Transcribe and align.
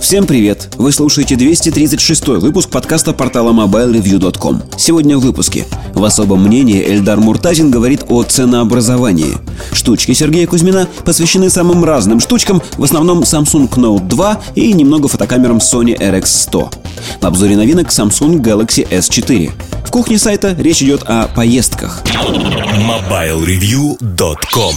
Всем 0.00 0.26
привет! 0.26 0.68
Вы 0.76 0.92
слушаете 0.92 1.36
236 1.36 2.28
выпуск 2.28 2.70
подкаста 2.70 3.12
портала 3.12 3.52
MobileReview.com 3.52 4.62
Сегодня 4.76 5.18
в 5.18 5.20
выпуске. 5.20 5.66
В 5.92 6.02
особом 6.04 6.44
мнении 6.44 6.80
Эльдар 6.82 7.18
Муртазин 7.18 7.70
говорит 7.70 8.04
о 8.08 8.22
ценообразовании. 8.22 9.36
Штучки 9.72 10.12
Сергея 10.12 10.46
Кузьмина 10.46 10.88
посвящены 11.04 11.50
самым 11.50 11.84
разным 11.84 12.20
штучкам 12.20 12.62
В 12.76 12.84
основном 12.84 13.22
Samsung 13.22 13.68
Note 13.68 14.06
2 14.06 14.40
и 14.54 14.72
немного 14.72 15.08
фотокамерам 15.08 15.58
Sony 15.58 15.98
RX100 15.98 16.74
В 17.20 17.26
обзоре 17.26 17.56
новинок 17.56 17.88
Samsung 17.88 18.40
Galaxy 18.40 18.88
S4 18.88 19.50
в 19.84 19.90
кухне 19.90 20.18
сайта 20.18 20.54
речь 20.58 20.82
идет 20.82 21.02
о 21.06 21.28
поездках. 21.28 22.02
MobileReview.com 22.04 24.74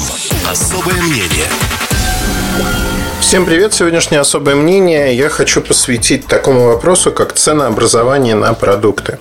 Особое 0.49 1.01
мнение 1.01 1.49
Всем 3.21 3.45
привет! 3.45 3.73
Сегодняшнее 3.73 4.19
особое 4.19 4.55
мнение 4.55 5.15
я 5.15 5.29
хочу 5.29 5.61
посвятить 5.61 6.25
такому 6.25 6.65
вопросу, 6.65 7.11
как 7.11 7.33
ценообразование 7.33 8.33
на 8.35 8.53
продукты. 8.53 9.19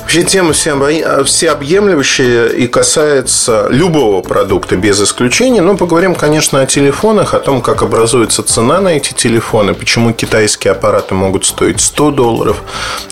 Вообще 0.00 0.24
тема 0.24 0.52
всеобъемлющая 0.52 2.48
и 2.48 2.66
касается 2.66 3.68
любого 3.70 4.20
продукта 4.20 4.76
без 4.76 5.00
исключения. 5.00 5.62
Но 5.62 5.76
поговорим, 5.76 6.14
конечно, 6.14 6.60
о 6.60 6.66
телефонах, 6.66 7.34
о 7.34 7.38
том, 7.38 7.62
как 7.62 7.82
образуется 7.82 8.42
цена 8.42 8.80
на 8.80 8.88
эти 8.88 9.12
телефоны, 9.12 9.74
почему 9.74 10.12
китайские 10.12 10.72
аппараты 10.72 11.14
могут 11.14 11.46
стоить 11.46 11.80
100 11.80 12.10
долларов, 12.10 12.62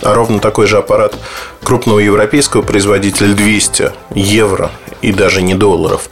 а 0.03 0.15
ровно 0.15 0.41
такой 0.41 0.67
же 0.67 0.79
аппарат 0.79 1.15
крупного 1.63 2.01
европейского 2.01 2.63
производителя 2.63 3.35
200 3.35 3.93
евро 4.15 4.71
и 5.03 5.13
даже 5.13 5.43
не 5.43 5.55
долларов. 5.55 6.09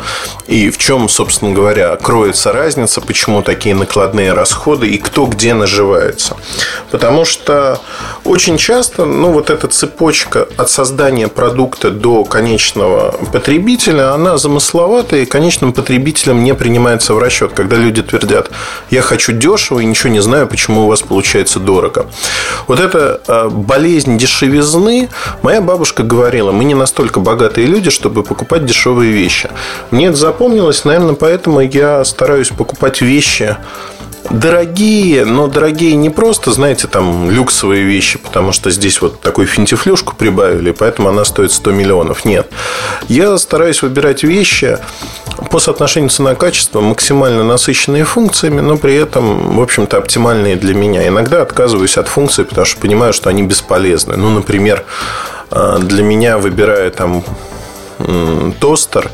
И 0.46 0.70
в 0.70 0.78
чем, 0.78 1.08
собственно 1.08 1.52
говоря, 1.52 1.96
кроется 1.96 2.52
разница, 2.52 3.00
почему 3.00 3.42
такие 3.42 3.74
накладные 3.74 4.32
расходы 4.32 4.88
и 4.88 4.98
кто 4.98 5.26
где 5.26 5.54
наживается. 5.54 6.36
Потому 6.90 7.24
что 7.24 7.80
очень 8.24 8.58
часто, 8.58 9.04
ну, 9.04 9.32
вот 9.32 9.50
эта 9.50 9.68
цепочка 9.68 10.48
от 10.56 10.70
создания 10.70 11.28
продукта 11.28 11.90
до 11.90 12.24
конечного 12.24 13.12
потребителя, 13.32 14.12
она 14.12 14.36
замысловатая 14.36 15.22
и 15.22 15.26
конечным 15.26 15.72
потребителем 15.72 16.44
не 16.44 16.54
принимается 16.54 17.14
в 17.14 17.18
расчет. 17.18 17.52
Когда 17.54 17.76
люди 17.76 18.02
твердят, 18.02 18.50
я 18.90 19.02
хочу 19.02 19.32
дешево 19.32 19.80
и 19.80 19.84
ничего 19.84 20.12
не 20.12 20.20
знаю, 20.20 20.46
почему 20.46 20.84
у 20.84 20.88
вас 20.88 21.02
получается 21.02 21.58
дорого. 21.58 22.06
Вот 22.66 22.80
эта 22.80 23.20
а, 23.26 23.48
болезнь 23.48 24.18
дешевизны, 24.18 25.08
моя 25.42 25.60
бабушка 25.60 26.02
говорила, 26.02 26.52
мы 26.52 26.64
не 26.64 26.74
настолько 26.74 27.20
богатые 27.20 27.66
люди, 27.66 27.90
чтобы 27.90 28.22
покупать 28.22 28.64
дешевые 28.84 29.12
вещи. 29.12 29.50
Мне 29.90 30.06
это 30.06 30.16
запомнилось, 30.16 30.84
наверное, 30.84 31.14
поэтому 31.14 31.60
я 31.60 32.04
стараюсь 32.04 32.48
покупать 32.48 33.00
вещи 33.00 33.56
дорогие, 34.30 35.24
но 35.24 35.48
дорогие 35.48 35.96
не 35.96 36.10
просто, 36.10 36.50
знаете, 36.50 36.86
там 36.86 37.30
люксовые 37.30 37.84
вещи, 37.84 38.18
потому 38.18 38.52
что 38.52 38.70
здесь 38.70 39.00
вот 39.00 39.20
такую 39.20 39.46
финтифлюшку 39.46 40.14
прибавили, 40.16 40.72
поэтому 40.72 41.08
она 41.08 41.24
стоит 41.24 41.52
100 41.52 41.72
миллионов. 41.72 42.24
Нет. 42.24 42.50
Я 43.08 43.36
стараюсь 43.38 43.82
выбирать 43.82 44.22
вещи 44.22 44.78
по 45.50 45.58
соотношению 45.58 46.10
цена-качество 46.10 46.80
максимально 46.80 47.44
насыщенные 47.44 48.04
функциями, 48.04 48.60
но 48.60 48.76
при 48.76 48.94
этом, 48.94 49.56
в 49.56 49.62
общем-то, 49.62 49.98
оптимальные 49.98 50.56
для 50.56 50.74
меня. 50.74 51.06
Иногда 51.06 51.42
отказываюсь 51.42 51.96
от 51.98 52.08
функций, 52.08 52.44
потому 52.44 52.66
что 52.66 52.80
понимаю, 52.80 53.12
что 53.12 53.30
они 53.30 53.42
бесполезны. 53.42 54.16
Ну, 54.16 54.30
например, 54.30 54.84
э, 55.50 55.78
для 55.80 56.02
меня, 56.02 56.38
выбирая 56.38 56.90
там 56.90 57.24
тостер, 58.60 59.10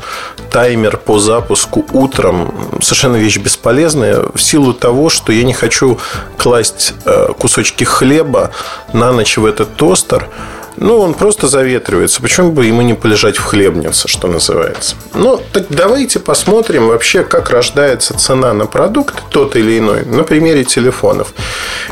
таймер 0.49 0.97
по 0.97 1.19
запуску 1.19 1.85
утром 1.91 2.53
совершенно 2.81 3.15
вещь 3.15 3.37
бесполезная 3.37 4.23
в 4.33 4.41
силу 4.41 4.73
того, 4.73 5.09
что 5.09 5.31
я 5.31 5.43
не 5.43 5.53
хочу 5.53 5.99
класть 6.37 6.93
э, 7.05 7.27
кусочки 7.37 7.83
хлеба 7.83 8.51
на 8.93 9.11
ночь 9.11 9.37
в 9.37 9.45
этот 9.45 9.75
тостер. 9.75 10.29
Ну, 10.77 10.99
он 10.99 11.13
просто 11.13 11.47
заветривается. 11.47 12.21
Почему 12.21 12.51
бы 12.51 12.65
ему 12.65 12.81
не 12.81 12.93
полежать 12.93 13.37
в 13.37 13.43
хлебнице, 13.43 14.07
что 14.07 14.27
называется? 14.27 14.95
Ну, 15.13 15.39
так 15.51 15.65
давайте 15.69 16.19
посмотрим 16.19 16.87
вообще, 16.87 17.23
как 17.23 17.49
рождается 17.49 18.17
цена 18.17 18.53
на 18.53 18.65
продукт, 18.65 19.15
тот 19.29 19.55
или 19.55 19.77
иной, 19.77 20.05
на 20.05 20.23
примере 20.23 20.63
телефонов. 20.63 21.33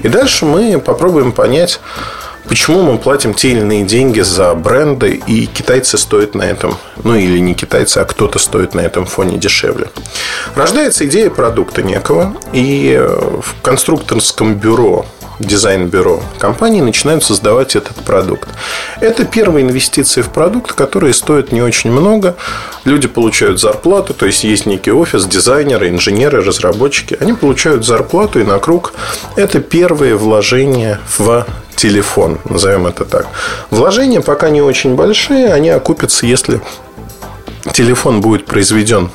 И 0.02 0.08
дальше 0.08 0.46
мы 0.46 0.80
попробуем 0.80 1.34
понять, 1.34 1.82
Почему 2.50 2.82
мы 2.82 2.98
платим 2.98 3.36
те 3.36 3.52
или 3.52 3.60
иные 3.60 3.86
деньги 3.86 4.22
за 4.22 4.56
бренды, 4.56 5.22
и 5.28 5.46
китайцы 5.46 6.00
стоят 6.00 6.34
на 6.34 6.42
этом, 6.42 6.76
ну 7.04 7.16
или 7.16 7.38
не 7.38 7.54
китайцы, 7.54 8.00
а 8.00 8.06
кто-то 8.06 8.40
стоит 8.40 8.74
на 8.74 8.82
этом 8.82 9.06
фоне 9.06 9.38
дешевле. 9.38 9.88
Рождается 10.56 11.06
идея 11.06 11.30
продукта 11.30 11.84
некого, 11.84 12.36
и 12.52 13.00
в 13.00 13.62
конструкторском 13.62 14.56
бюро 14.56 15.06
дизайн-бюро 15.40 16.22
компании 16.38 16.82
начинают 16.82 17.24
создавать 17.24 17.76
этот 17.76 17.96
продукт. 17.98 18.50
Это 19.00 19.26
первые 19.26 19.64
инвестиции 19.64 20.22
в 20.22 20.30
продукт, 20.30 20.74
которые 20.74 21.14
стоят 21.14 21.52
не 21.52 21.62
очень 21.62 21.92
много. 21.92 22.36
Люди 22.84 23.08
получают 23.08 23.60
зарплату, 23.60 24.14
то 24.14 24.26
есть 24.26 24.44
есть 24.44 24.66
некий 24.66 24.92
офис, 24.92 25.26
дизайнеры, 25.26 25.90
инженеры, 25.90 26.44
разработчики. 26.44 27.16
Они 27.20 27.34
получают 27.34 27.86
зарплату 27.86 28.40
и 28.40 28.44
на 28.44 28.60
круг. 28.60 28.94
Это 29.36 29.60
первые 29.60 30.16
вложения 30.16 31.00
в 31.18 31.46
телефон, 31.80 32.40
назовем 32.44 32.88
это 32.88 33.06
так. 33.06 33.28
Вложения 33.70 34.20
пока 34.20 34.50
не 34.50 34.62
очень 34.62 34.96
большие, 34.96 35.54
они 35.54 35.70
окупятся, 35.70 36.26
если 36.26 36.60
телефон 37.74 38.20
будет 38.20 38.46
произведен 38.46 39.12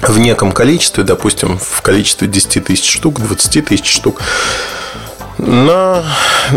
в 0.00 0.18
неком 0.18 0.52
количестве, 0.52 1.04
допустим, 1.04 1.58
в 1.58 1.82
количестве 1.82 2.28
10 2.28 2.64
тысяч 2.64 2.90
штук, 2.90 3.20
20 3.20 3.66
тысяч 3.66 3.92
штук, 3.92 4.22
на 5.36 6.02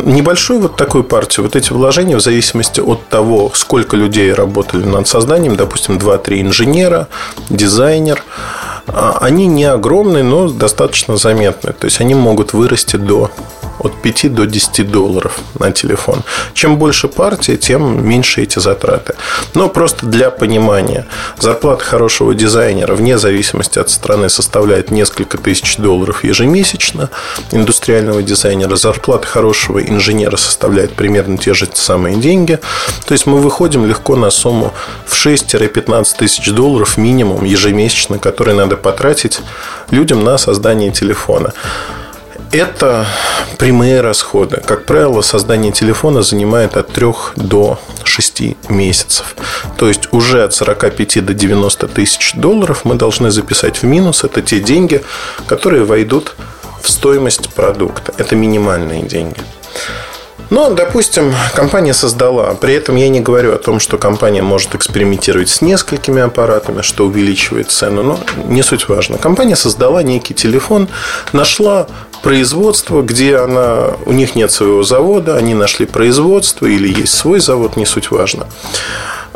небольшую 0.04 0.62
вот 0.62 0.78
такую 0.78 1.04
партию 1.04 1.44
вот 1.46 1.58
эти 1.58 1.74
вложения 1.74 2.16
в 2.16 2.22
зависимости 2.22 2.80
от 2.80 3.06
того, 3.10 3.52
сколько 3.54 3.98
людей 3.98 4.34
работали 4.34 4.86
над 4.86 5.06
созданием, 5.06 5.58
допустим, 5.58 5.98
2-3 5.98 6.42
инженера, 6.44 7.10
дизайнер, 7.50 8.24
а, 8.88 9.18
они 9.20 9.48
не 9.48 9.66
огромные, 9.66 10.24
но 10.24 10.48
достаточно 10.48 11.18
заметные. 11.18 11.74
То 11.74 11.86
есть 11.86 12.00
они 12.00 12.16
могут 12.16 12.54
вырасти 12.54 12.96
до 12.96 13.32
от 13.80 14.02
5 14.02 14.34
до 14.34 14.46
10 14.46 14.92
долларов 14.92 15.40
на 15.58 15.72
телефон. 15.72 16.24
Чем 16.54 16.78
больше 16.78 17.08
партии, 17.08 17.56
тем 17.56 18.08
меньше 18.08 18.42
эти 18.42 18.60
затраты. 18.60 19.16
Но 19.54 19.70
просто 19.70 20.06
для 20.06 20.30
понимания, 20.30 21.06
зарплата 21.40 21.84
хорошего 21.84 22.36
дизайнера 22.36 22.94
вне 22.94 23.18
зависимости 23.18 23.80
от 23.80 23.90
страны 23.90 24.30
составляет 24.30 24.92
несколько 24.92 25.38
тысяч 25.38 25.78
долларов 25.78 26.24
ежемесячно. 26.24 27.10
Индустриального 27.52 28.22
дизайнера 28.22 28.76
зарплата 28.76 29.28
хорошего 29.28 29.80
инженера 29.80 30.38
составляет 30.38 30.94
примерно 30.94 31.38
те 31.38 31.54
же 31.54 31.68
самые 31.74 32.18
деньги. 32.18 32.60
То 33.06 33.14
есть 33.14 33.26
мы 33.26 33.40
выходим 33.40 33.86
легко 33.86 34.16
на 34.16 34.30
сумму 34.30 34.74
в 35.06 35.14
6-15 35.26 36.18
тысяч 36.18 36.52
долларов 36.52 36.98
минимум 36.98 37.44
ежемесячно, 37.44 38.20
которые 38.20 38.56
надо 38.56 38.78
потратить 38.78 39.40
людям 39.92 40.24
на 40.24 40.38
создание 40.38 40.92
телефона. 40.92 41.54
Это 42.52 43.06
прямые 43.60 44.02
расходы. 44.02 44.62
Как 44.66 44.86
правило, 44.86 45.22
создание 45.22 45.72
телефона 45.72 46.24
занимает 46.24 46.78
от 46.78 46.92
3 46.92 47.08
до 47.36 47.80
6 48.04 48.70
месяцев. 48.70 49.36
То 49.78 49.88
есть 49.88 50.12
уже 50.12 50.44
от 50.44 50.54
45 50.54 51.26
до 51.26 51.34
90 51.34 51.88
тысяч 51.90 52.34
долларов 52.34 52.86
мы 52.86 52.96
должны 52.96 53.30
записать 53.30 53.78
в 53.78 53.84
минус. 53.84 54.24
Это 54.24 54.42
те 54.42 54.60
деньги, 54.60 55.04
которые 55.46 55.84
войдут 55.84 56.36
в 56.82 56.90
стоимость 56.90 57.50
продукта. 57.50 58.14
Это 58.18 58.36
минимальные 58.36 59.04
деньги. 59.04 59.42
Но, 60.50 60.72
допустим, 60.72 61.34
компания 61.54 61.94
создала. 61.94 62.56
При 62.56 62.74
этом 62.74 62.96
я 62.96 63.10
не 63.10 63.20
говорю 63.20 63.54
о 63.54 63.58
том, 63.58 63.80
что 63.80 63.98
компания 63.98 64.42
может 64.42 64.74
экспериментировать 64.74 65.50
с 65.50 65.62
несколькими 65.62 66.22
аппаратами, 66.24 66.82
что 66.82 67.06
увеличивает 67.06 67.70
цену. 67.70 68.02
Но 68.02 68.20
не 68.46 68.64
суть 68.64 68.90
важно. 68.90 69.20
Компания 69.20 69.56
создала 69.56 70.02
некий 70.02 70.34
телефон, 70.34 70.88
нашла 71.34 71.88
производство, 72.22 73.02
где 73.02 73.38
она, 73.38 73.92
у 74.06 74.12
них 74.12 74.36
нет 74.36 74.52
своего 74.52 74.84
завода, 74.84 75.38
они 75.38 75.54
нашли 75.54 75.86
производство 75.86 76.66
или 76.66 76.88
есть 77.02 77.14
свой 77.14 77.40
завод, 77.40 77.78
не 77.78 77.86
суть 77.86 78.12
важно. 78.12 78.48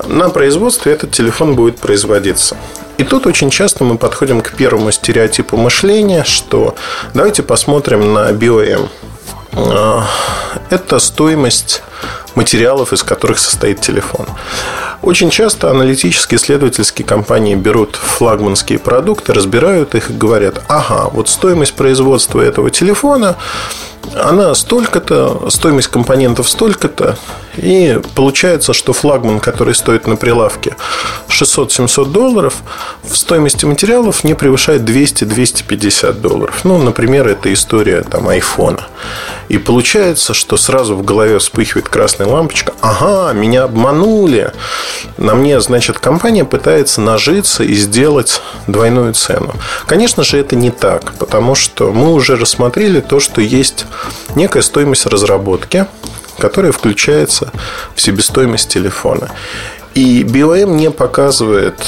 На 0.07 0.30
производстве 0.30 0.94
этот 0.94 1.12
телефон 1.12 1.56
будет 1.56 1.77
производиться. 1.77 2.57
И 2.97 3.03
тут 3.03 3.25
очень 3.25 3.50
часто 3.50 3.83
мы 3.83 3.97
подходим 3.97 4.41
к 4.41 4.51
первому 4.53 4.91
стереотипу 4.91 5.57
мышления, 5.57 6.24
что 6.24 6.75
давайте 7.13 7.44
посмотрим 7.44 8.13
на 8.13 8.31
BOM. 8.31 8.89
А, 9.53 10.06
это 10.69 11.00
стоимость 11.00 11.83
материалов, 12.35 12.94
из 12.94 13.03
которых 13.03 13.39
состоит 13.39 13.81
телефон. 13.81 14.27
Очень 15.01 15.29
часто 15.29 15.69
аналитические 15.69 16.38
исследовательские 16.38 17.05
компании 17.05 17.55
берут 17.55 17.95
флагманские 17.95 18.79
продукты, 18.79 19.33
разбирают 19.33 19.95
их 19.95 20.09
и 20.09 20.13
говорят, 20.13 20.61
ага, 20.67 21.09
вот 21.11 21.27
стоимость 21.29 21.73
производства 21.73 22.41
этого 22.41 22.69
телефона 22.69 23.38
она 24.15 24.53
столько-то, 24.53 25.50
стоимость 25.50 25.88
компонентов 25.88 26.50
столько-то, 26.50 27.17
и 27.55 28.00
получается, 28.15 28.73
что 28.73 28.94
флагман, 28.94 29.39
который 29.39 29.73
стоит 29.75 30.07
на 30.07 30.15
прилавке 30.15 30.75
600-700 31.29 32.11
долларов, 32.11 32.56
в 33.03 33.15
стоимости 33.15 33.65
материалов 33.65 34.23
не 34.23 34.33
превышает 34.33 34.81
200-250 34.81 36.13
долларов. 36.13 36.61
Ну, 36.63 36.77
например, 36.77 37.27
это 37.27 37.51
история 37.53 38.01
там 38.01 38.27
айфона. 38.27 38.88
И 39.49 39.57
получается, 39.57 40.33
что 40.33 40.57
сразу 40.57 40.95
в 40.95 41.03
голове 41.03 41.39
вспыхивает 41.39 41.89
красная 41.94 42.25
лампочка. 42.25 42.74
Ага, 42.81 43.34
меня 43.34 43.66
обманули. 43.66 44.51
На 45.18 45.36
мне, 45.36 45.62
значит, 45.62 46.00
компания 46.00 46.44
пытается 46.44 47.01
нажиться 47.01 47.63
и 47.63 47.75
сделать 47.75 48.42
двойную 48.66 49.13
цену. 49.13 49.54
Конечно 49.86 50.24
же, 50.24 50.40
это 50.40 50.56
не 50.56 50.72
так, 50.72 51.13
потому 51.19 51.54
что 51.54 51.94
мы 51.94 52.12
уже 52.12 52.36
рассмотрели 52.36 53.00
то, 53.00 53.19
что 53.19 53.42
есть 53.42 53.86
некая 54.34 54.63
стоимость 54.63 55.06
разработки, 55.06 55.86
которая 56.40 56.72
включается 56.72 57.51
в 57.94 58.01
себестоимость 58.01 58.69
телефона. 58.69 59.30
И 59.95 60.24
BOM 60.24 60.75
не 60.75 60.90
показывает 60.90 61.80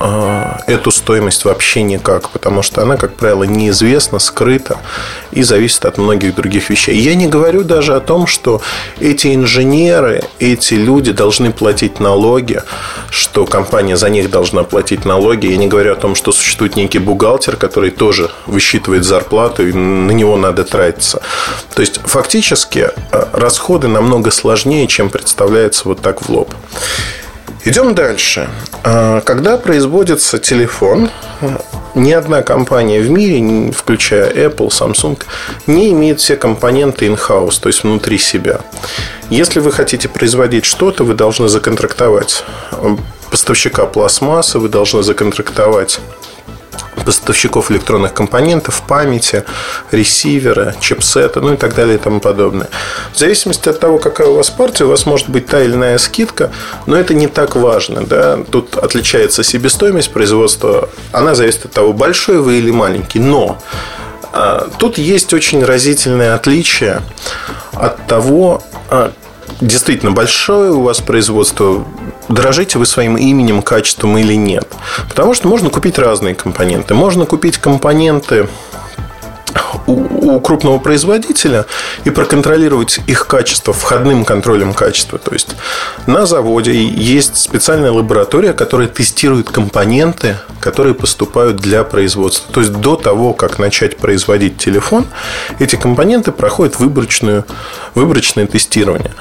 э, 0.00 0.52
эту 0.68 0.90
стоимость 0.90 1.44
вообще 1.44 1.82
никак, 1.82 2.30
потому 2.30 2.62
что 2.62 2.80
она, 2.80 2.96
как 2.96 3.14
правило, 3.14 3.44
неизвестна, 3.44 4.18
скрыта 4.18 4.78
и 5.32 5.42
зависит 5.42 5.84
от 5.84 5.98
многих 5.98 6.34
других 6.34 6.70
вещей. 6.70 6.98
Я 6.98 7.14
не 7.14 7.28
говорю 7.28 7.62
даже 7.62 7.94
о 7.94 8.00
том, 8.00 8.26
что 8.26 8.62
эти 9.00 9.34
инженеры, 9.34 10.24
эти 10.38 10.74
люди 10.74 11.12
должны 11.12 11.52
платить 11.52 12.00
налоги, 12.00 12.62
что 13.10 13.44
компания 13.44 13.98
за 13.98 14.08
них 14.08 14.30
должна 14.30 14.64
платить 14.64 15.04
налоги. 15.04 15.46
Я 15.46 15.58
не 15.58 15.66
говорю 15.66 15.92
о 15.92 15.96
том, 15.96 16.14
что 16.14 16.32
существует 16.32 16.74
некий 16.76 17.00
бухгалтер, 17.00 17.56
который 17.56 17.90
тоже 17.90 18.30
высчитывает 18.46 19.04
зарплату, 19.04 19.66
и 19.66 19.74
на 19.74 20.12
него 20.12 20.38
надо 20.38 20.64
тратиться. 20.64 21.20
То 21.74 21.82
есть, 21.82 22.00
фактически, 22.02 22.88
э, 23.12 23.24
расходы 23.32 23.88
намного 23.88 24.30
сложнее, 24.30 24.86
чем 24.86 25.10
представляется 25.10 25.82
вот 25.84 26.00
так 26.00 26.22
в 26.22 26.30
лоб. 26.30 26.54
Идем 27.66 27.96
дальше. 27.96 28.48
А, 28.84 29.20
когда 29.22 29.56
производится 29.56 30.38
телефон, 30.38 31.10
ни 31.96 32.12
одна 32.12 32.42
компания 32.42 33.00
в 33.00 33.10
мире, 33.10 33.72
включая 33.72 34.32
Apple, 34.32 34.68
Samsung, 34.68 35.20
не 35.66 35.90
имеет 35.90 36.20
все 36.20 36.36
компоненты 36.36 37.06
in-house, 37.06 37.58
то 37.60 37.68
есть 37.68 37.82
внутри 37.82 38.18
себя. 38.18 38.60
Если 39.30 39.58
вы 39.58 39.72
хотите 39.72 40.08
производить 40.08 40.64
что-то, 40.64 41.02
вы 41.02 41.14
должны 41.14 41.48
законтрактовать 41.48 42.44
поставщика 43.32 43.84
пластмассы, 43.86 44.60
вы 44.60 44.68
должны 44.68 45.02
законтрактовать 45.02 45.98
поставщиков 47.06 47.70
электронных 47.70 48.12
компонентов, 48.12 48.82
памяти, 48.86 49.44
ресивера, 49.90 50.74
чипсета, 50.80 51.40
ну 51.40 51.54
и 51.54 51.56
так 51.56 51.74
далее 51.74 51.94
и 51.94 51.98
тому 51.98 52.20
подобное. 52.20 52.68
В 53.12 53.18
зависимости 53.18 53.68
от 53.68 53.80
того, 53.80 53.98
какая 53.98 54.28
у 54.28 54.34
вас 54.34 54.50
партия, 54.50 54.84
у 54.84 54.88
вас 54.88 55.06
может 55.06 55.28
быть 55.28 55.46
та 55.46 55.62
или 55.62 55.74
иная 55.74 55.98
скидка, 55.98 56.50
но 56.86 56.96
это 56.96 57.14
не 57.14 57.28
так 57.28 57.56
важно. 57.56 58.04
Да? 58.04 58.38
Тут 58.50 58.76
отличается 58.76 59.42
себестоимость 59.42 60.12
производства, 60.12 60.88
она 61.12 61.34
зависит 61.34 61.64
от 61.66 61.72
того, 61.72 61.92
большой 61.92 62.38
вы 62.38 62.58
или 62.58 62.70
маленький. 62.70 63.20
Но 63.20 63.58
а, 64.32 64.68
тут 64.78 64.98
есть 64.98 65.32
очень 65.32 65.64
разительное 65.64 66.34
отличие 66.34 67.02
от 67.72 68.06
того, 68.06 68.62
а, 68.90 69.12
действительно 69.60 70.12
большое 70.12 70.72
у 70.72 70.82
вас 70.82 71.00
производство, 71.00 71.84
дорожите 72.28 72.78
вы 72.78 72.86
своим 72.86 73.16
именем, 73.16 73.62
качеством 73.62 74.16
или 74.18 74.34
нет. 74.34 74.66
Потому 75.08 75.34
что 75.34 75.48
можно 75.48 75.70
купить 75.70 75.98
разные 75.98 76.34
компоненты. 76.34 76.94
Можно 76.94 77.26
купить 77.26 77.58
компоненты 77.58 78.48
у, 79.86 80.36
у 80.36 80.40
крупного 80.40 80.78
производителя 80.78 81.66
и 82.04 82.10
проконтролировать 82.10 83.00
их 83.06 83.26
качество 83.26 83.72
входным 83.72 84.24
контролем 84.24 84.74
качества. 84.74 85.18
То 85.18 85.32
есть 85.32 85.56
на 86.06 86.26
заводе 86.26 86.72
есть 86.84 87.36
специальная 87.36 87.92
лаборатория, 87.92 88.52
которая 88.52 88.88
тестирует 88.88 89.50
компоненты, 89.50 90.36
которые 90.60 90.94
поступают 90.94 91.56
для 91.56 91.84
производства. 91.84 92.52
То 92.52 92.60
есть 92.60 92.72
до 92.72 92.96
того, 92.96 93.32
как 93.32 93.58
начать 93.58 93.96
производить 93.96 94.58
телефон, 94.58 95.06
эти 95.58 95.76
компоненты 95.76 96.32
проходят 96.32 96.78
выборочную, 96.78 97.44
выборочное 97.94 98.46
тестирование. 98.46 99.12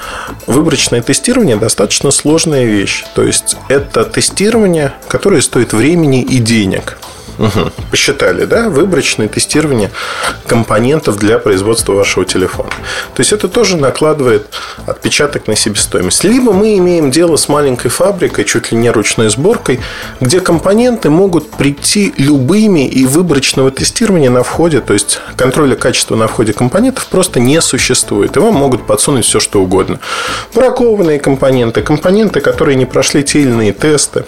Выборочное 0.48 1.02
тестирование 1.02 1.56
достаточно 1.56 2.12
сложная 2.12 2.66
вещь. 2.66 3.06
То 3.16 3.24
есть 3.24 3.58
это 3.70 4.06
тестирование, 4.06 4.94
которое 5.08 5.42
стоит 5.42 5.74
времени 5.74 6.22
и 6.22 6.40
денег. 6.40 6.98
Угу. 7.38 7.72
Посчитали, 7.92 8.46
да? 8.46 8.70
Выборочное 8.70 9.28
тестирование 9.28 9.92
компонентов 10.48 11.18
для 11.18 11.38
производства 11.38 11.94
вашего 11.94 12.26
телефона. 12.26 12.70
То 13.14 13.22
есть 13.22 13.34
это 13.34 13.48
тоже 13.48 13.78
накладывает 13.78 14.48
отпечаток 14.86 15.48
на 15.48 15.56
себестоимость. 15.56 16.24
Либо 16.24 16.54
мы 16.54 16.78
имеем 16.78 17.12
дело 17.12 17.36
с 17.36 17.50
маленькой 17.50 17.90
фабрикой, 17.90 18.46
чуть 18.46 18.72
ли 18.72 18.78
не 18.78 18.90
ручной 18.90 19.30
сборкой, 19.30 19.82
где 20.22 20.40
компоненты 20.40 21.10
могут 21.10 21.52
прийти 21.52 22.14
любыми 22.18 22.88
и 22.88 23.06
выборочного 23.06 23.72
тестирования 23.72 24.30
на 24.30 24.44
входе, 24.44 24.82
то 24.82 24.94
есть 24.94 25.20
контроля 25.36 25.76
качества 25.76 26.16
на 26.16 26.28
входе 26.28 26.54
компонентов 26.54 27.08
просто 27.08 27.40
не 27.40 27.62
существует. 27.62 28.38
И 28.38 28.40
вам 28.40 28.54
могут 28.54 28.86
подсунуть 28.88 29.26
все, 29.26 29.40
что 29.40 29.62
угодно. 29.62 30.00
Бракованные 30.54 31.20
компоненты, 31.20 31.82
компоненты, 31.82 32.40
которые 32.40 32.76
не 32.76 32.86
прошли 32.86 33.24
те 33.24 33.42
или 33.42 33.50
иные 33.50 33.74
тесты. 33.74 34.26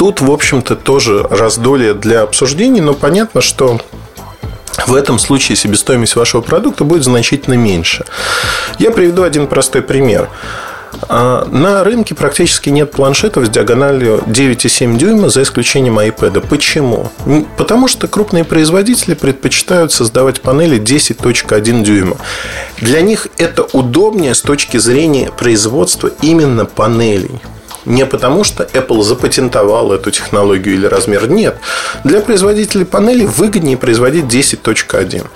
Тут, 0.00 0.22
в 0.22 0.30
общем-то, 0.30 0.76
тоже 0.76 1.24
раздолье 1.24 1.92
для 1.92 2.22
обсуждений, 2.22 2.80
но 2.80 2.94
понятно, 2.94 3.42
что 3.42 3.78
в 4.86 4.94
этом 4.94 5.18
случае 5.18 5.56
себестоимость 5.56 6.16
вашего 6.16 6.40
продукта 6.40 6.84
будет 6.84 7.04
значительно 7.04 7.52
меньше. 7.52 8.06
Я 8.78 8.92
приведу 8.92 9.24
один 9.24 9.46
простой 9.46 9.82
пример. 9.82 10.30
А, 11.10 11.46
на 11.50 11.84
рынке 11.84 12.14
практически 12.14 12.70
нет 12.70 12.92
планшетов 12.92 13.44
с 13.44 13.50
диагональю 13.50 14.22
9,7 14.26 14.96
дюйма, 14.96 15.28
за 15.28 15.42
исключением 15.42 15.98
iPad. 15.98 16.48
Почему? 16.48 17.12
Потому 17.58 17.86
что 17.86 18.08
крупные 18.08 18.44
производители 18.44 19.12
предпочитают 19.12 19.92
создавать 19.92 20.40
панели 20.40 20.80
10.1 20.80 21.82
дюйма. 21.82 22.16
Для 22.78 23.02
них 23.02 23.28
это 23.36 23.64
удобнее 23.74 24.34
с 24.34 24.40
точки 24.40 24.78
зрения 24.78 25.30
производства 25.30 26.10
именно 26.22 26.64
панелей. 26.64 27.38
Не 27.84 28.04
потому, 28.06 28.44
что 28.44 28.64
Apple 28.64 29.02
запатентовал 29.02 29.92
эту 29.92 30.10
технологию 30.10 30.74
или 30.74 30.86
размер. 30.86 31.28
Нет. 31.30 31.58
Для 32.04 32.20
производителей 32.20 32.84
панелей 32.84 33.26
выгоднее 33.26 33.76
производить 33.76 34.24
10.1. 34.24 35.26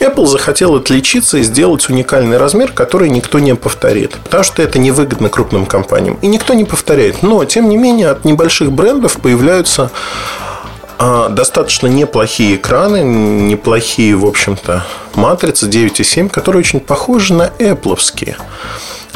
Apple 0.00 0.26
захотел 0.26 0.76
отличиться 0.76 1.38
и 1.38 1.42
сделать 1.42 1.88
уникальный 1.90 2.38
размер, 2.38 2.72
который 2.72 3.10
никто 3.10 3.38
не 3.38 3.54
повторит. 3.54 4.16
Потому 4.24 4.44
что 4.44 4.62
это 4.62 4.78
невыгодно 4.78 5.28
крупным 5.28 5.66
компаниям. 5.66 6.18
И 6.22 6.26
никто 6.26 6.54
не 6.54 6.64
повторяет. 6.64 7.22
Но, 7.22 7.44
тем 7.44 7.68
не 7.68 7.76
менее, 7.76 8.08
от 8.08 8.24
небольших 8.24 8.72
брендов 8.72 9.18
появляются 9.18 9.90
а, 11.02 11.30
достаточно 11.30 11.86
неплохие 11.86 12.56
экраны, 12.56 13.02
неплохие, 13.02 14.14
в 14.14 14.26
общем-то, 14.26 14.84
матрицы 15.14 15.66
9.7, 15.66 16.28
которые 16.28 16.60
очень 16.60 16.80
похожи 16.80 17.32
на 17.32 17.50
Apple. 17.58 17.98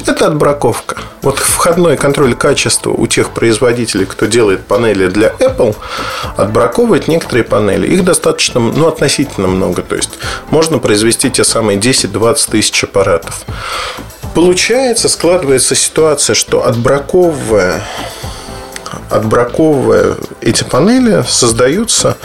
Это 0.06 0.26
отбраковка. 0.26 0.96
Вот 1.22 1.38
входной 1.38 1.96
контроль 1.96 2.34
качества 2.34 2.90
у 2.90 3.06
тех 3.06 3.30
производителей, 3.30 4.06
кто 4.06 4.26
делает 4.26 4.66
панели 4.66 5.06
для 5.06 5.28
Apple, 5.28 5.74
отбраковывает 6.36 7.08
некоторые 7.08 7.44
панели. 7.44 7.86
Их 7.86 8.04
достаточно, 8.04 8.60
ну, 8.60 8.86
относительно 8.86 9.48
много. 9.48 9.82
То 9.82 9.96
есть, 9.96 10.10
можно 10.50 10.78
произвести 10.78 11.30
те 11.30 11.44
самые 11.44 11.78
10-20 11.78 12.50
тысяч 12.50 12.84
аппаратов. 12.84 13.42
Получается, 14.34 15.08
складывается 15.08 15.74
ситуация, 15.74 16.34
что 16.34 16.66
отбраковывая 16.66 17.82
отбраковывая 19.10 20.16
эти 20.40 20.64
панели, 20.64 21.24
создаются 21.28 22.16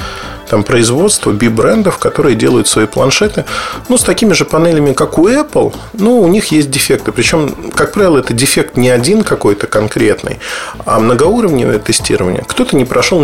там 0.50 0.64
производство 0.64 1.32
би-брендов, 1.32 1.98
которые 1.98 2.36
делают 2.36 2.68
свои 2.68 2.86
планшеты, 2.86 3.46
ну, 3.88 3.98
с 3.98 4.04
такими 4.04 4.34
же 4.34 4.46
панелями, 4.46 4.94
как 4.94 5.18
у 5.18 5.30
Apple, 5.30 5.74
но 5.94 6.20
у 6.20 6.28
них 6.28 6.52
есть 6.52 6.70
дефекты. 6.70 7.12
Причем, 7.12 7.72
как 7.76 7.94
правило, 7.94 8.18
это 8.18 8.34
дефект 8.34 8.78
не 8.78 8.90
один 8.90 9.24
какой-то 9.24 9.68
конкретный, 9.68 10.40
а 10.86 11.00
многоуровневое 11.00 11.80
тестирование. 11.80 12.44
Кто-то 12.48 12.76
не 12.76 12.86
прошел 12.86 13.24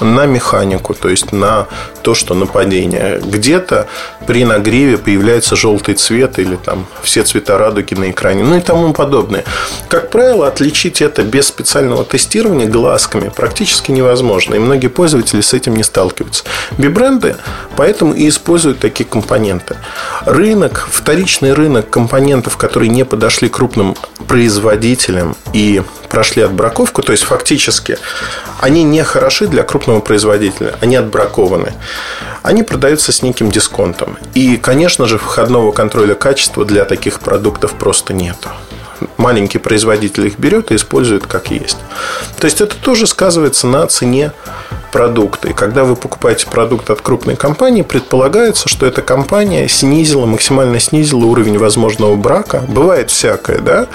на 0.00 0.26
механику, 0.26 0.94
то 0.94 1.08
есть 1.08 1.32
на 1.32 1.66
то, 2.02 2.14
что 2.14 2.34
нападение. 2.34 3.20
Где-то 3.24 3.86
при 4.26 4.44
нагреве 4.44 4.98
появляется 4.98 5.56
желтый 5.56 5.94
цвет 5.94 6.38
или 6.38 6.56
там 6.56 6.86
все 7.02 7.22
цвета 7.22 7.58
радуги 7.58 7.94
на 7.94 8.10
экране, 8.10 8.44
ну 8.44 8.56
и 8.56 8.60
тому 8.60 8.92
подобное. 8.92 9.44
Как 9.88 10.10
правило, 10.10 10.48
отличить 10.48 11.02
это 11.02 11.22
без 11.22 11.48
специального 11.48 12.04
тестирования 12.04 12.66
глазками 12.66 13.30
практически 13.34 13.90
невозможно, 13.90 14.54
и 14.54 14.58
многие 14.58 14.88
пользователи 14.88 15.40
с 15.40 15.54
этим 15.54 15.76
не 15.76 15.82
сталкиваются. 15.82 16.44
Бибренды 16.78 17.36
поэтому 17.76 18.14
и 18.14 18.28
используют 18.28 18.78
такие 18.78 19.04
компоненты. 19.04 19.76
Рынок, 20.24 20.88
вторичный 20.90 21.52
рынок 21.52 21.88
компонентов, 21.90 22.56
которые 22.56 22.88
не 22.88 23.04
подошли 23.04 23.48
крупным 23.48 23.96
производителям 24.28 25.36
и 25.52 25.82
прошли 26.08 26.42
отбраковку, 26.42 27.02
то 27.02 27.12
есть 27.12 27.24
фактически 27.24 27.98
они 28.60 28.82
не 28.84 29.02
хороши 29.04 29.46
для 29.46 29.62
крупного 29.86 30.00
производителя, 30.00 30.74
они 30.80 30.96
отбракованы. 30.96 31.72
Они 32.42 32.64
продаются 32.64 33.12
с 33.12 33.22
неким 33.22 33.50
дисконтом. 33.50 34.18
И, 34.34 34.56
конечно 34.56 35.06
же, 35.06 35.16
входного 35.16 35.70
контроля 35.70 36.14
качества 36.14 36.64
для 36.64 36.84
таких 36.84 37.20
продуктов 37.20 37.74
просто 37.74 38.12
нету 38.12 38.48
маленький 39.16 39.58
производитель 39.58 40.26
их 40.26 40.38
берет 40.38 40.70
и 40.70 40.76
использует 40.76 41.26
как 41.26 41.50
есть. 41.50 41.78
То 42.38 42.46
есть 42.46 42.60
это 42.60 42.76
тоже 42.76 43.06
сказывается 43.06 43.66
на 43.66 43.86
цене 43.86 44.32
продукта. 44.92 45.48
И 45.48 45.52
когда 45.52 45.84
вы 45.84 45.96
покупаете 45.96 46.46
продукт 46.46 46.88
от 46.90 47.00
крупной 47.00 47.36
компании, 47.36 47.82
предполагается, 47.82 48.68
что 48.68 48.86
эта 48.86 49.02
компания 49.02 49.68
снизила, 49.68 50.26
максимально 50.26 50.80
снизила 50.80 51.24
уровень 51.24 51.58
возможного 51.58 52.16
брака. 52.16 52.62
Бывает 52.68 53.10
всякое, 53.10 53.58
да? 53.58 53.86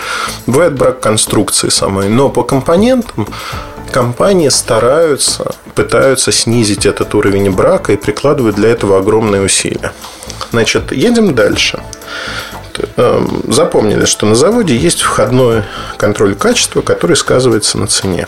Бывает 0.45 0.74
брак 0.74 1.00
конструкции 1.00 1.69
самой. 1.69 2.10
Но 2.10 2.29
по 2.29 2.43
компонентам 2.43 3.27
компании 3.91 4.50
стараются, 4.50 5.55
пытаются 5.75 6.31
снизить 6.31 6.86
этот 6.86 7.13
уровень 7.13 7.51
брака 7.51 7.93
и 7.93 7.98
прикладывают 7.98 8.55
для 8.55 8.69
этого 8.69 8.98
огромные 8.98 9.41
усилия. 9.41 9.91
Значит, 10.51 10.91
едем 10.91 11.36
дальше. 11.36 11.81
Эм, 12.98 13.43
запомнили, 13.48 14.05
что 14.05 14.25
на 14.25 14.36
заводе 14.36 14.75
есть 14.75 15.01
входной 15.01 15.63
контроль 15.98 16.36
качества, 16.36 16.81
который 16.81 17.15
сказывается 17.15 17.77
на 17.77 17.88
цене. 17.88 18.27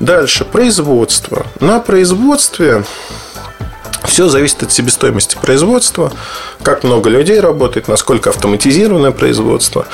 Дальше, 0.00 0.44
производство. 0.44 1.46
На 1.60 1.80
производстве 1.80 2.84
все 4.06 4.28
зависит 4.28 4.62
от 4.62 4.72
себестоимости 4.72 5.36
производства, 5.40 6.12
как 6.62 6.84
много 6.84 7.10
людей 7.10 7.40
работает, 7.40 7.88
насколько 7.88 8.30
автоматизированное 8.30 9.10
производство. 9.12 9.86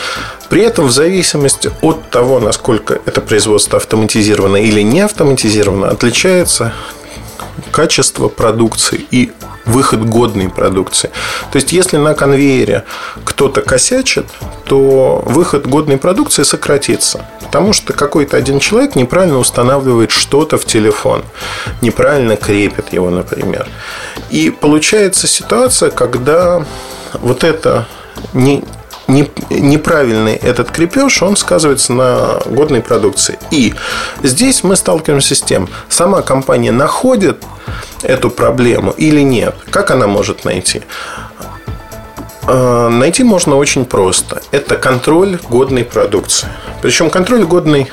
При 0.49 0.62
этом 0.62 0.87
в 0.87 0.90
зависимости 0.90 1.71
от 1.81 2.11
того, 2.11 2.40
насколько 2.40 3.00
это 3.07 3.21
производство 3.21 3.79
автоматизировано 3.79 4.57
или 4.57 4.81
не 4.81 5.00
автоматизировано, 5.00 5.88
отличается 5.88 6.73
качество 7.71 8.29
продукции 8.29 9.05
и 9.11 9.33
выход 9.64 10.05
годной 10.05 10.49
продукции. 10.49 11.11
То 11.52 11.57
есть, 11.57 11.73
если 11.73 11.97
на 11.97 12.14
конвейере 12.14 12.85
кто-то 13.25 13.62
косячит, 13.62 14.26
то 14.64 15.23
выход 15.26 15.67
годной 15.67 15.99
продукции 15.99 16.43
сократится. 16.43 17.25
Потому 17.40 17.73
что 17.73 17.93
какой-то 17.93 18.37
один 18.37 18.61
человек 18.61 18.95
неправильно 18.95 19.38
устанавливает 19.38 20.11
что-то 20.11 20.57
в 20.57 20.64
телефон, 20.64 21.25
неправильно 21.81 22.37
крепит 22.37 22.93
его, 22.93 23.11
например. 23.11 23.67
И 24.31 24.50
получается 24.50 25.26
ситуация, 25.26 25.90
когда 25.90 26.64
вот 27.14 27.43
это 27.43 27.87
не, 28.33 28.62
неправильный 29.11 30.35
этот 30.35 30.71
крепеж, 30.71 31.23
он 31.23 31.37
сказывается 31.37 31.93
на 31.93 32.40
годной 32.47 32.81
продукции. 32.81 33.38
И 33.50 33.75
здесь 34.23 34.62
мы 34.62 34.76
сталкиваемся 34.76 35.35
с 35.35 35.43
тем, 35.43 35.69
сама 35.88 36.23
компания 36.23 36.73
находит 36.73 37.45
эту 38.02 38.31
проблему 38.31 38.93
или 38.93 39.21
нет? 39.21 39.55
Как 39.71 39.90
она 39.90 40.07
может 40.07 40.45
найти? 40.45 40.83
А, 42.47 42.88
найти 42.88 43.23
можно 43.23 43.57
очень 43.57 43.85
просто. 43.85 44.43
Это 44.50 44.76
контроль 44.76 45.38
годной 45.49 45.85
продукции. 45.85 46.49
Причем 46.83 47.11
контроль 47.11 47.45
годной 47.45 47.90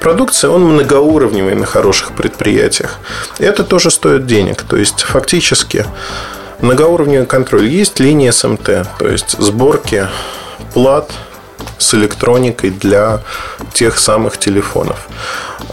продукции, 0.00 0.48
он 0.48 0.64
многоуровневый 0.64 1.54
на 1.54 1.66
хороших 1.66 2.12
предприятиях. 2.12 2.98
Это 3.38 3.64
тоже 3.64 3.90
стоит 3.90 4.26
денег. 4.26 4.62
То 4.62 4.76
есть, 4.76 5.02
фактически, 5.02 5.86
многоуровневый 6.60 7.26
контроль. 7.26 7.66
Есть 7.66 8.00
линия 8.00 8.32
СМТ, 8.32 8.86
то 8.98 9.08
есть 9.08 9.36
сборки 9.38 10.08
плат 10.72 11.12
с 11.82 11.94
электроникой 11.94 12.70
для 12.70 13.20
тех 13.72 13.98
самых 13.98 14.38
телефонов. 14.38 15.08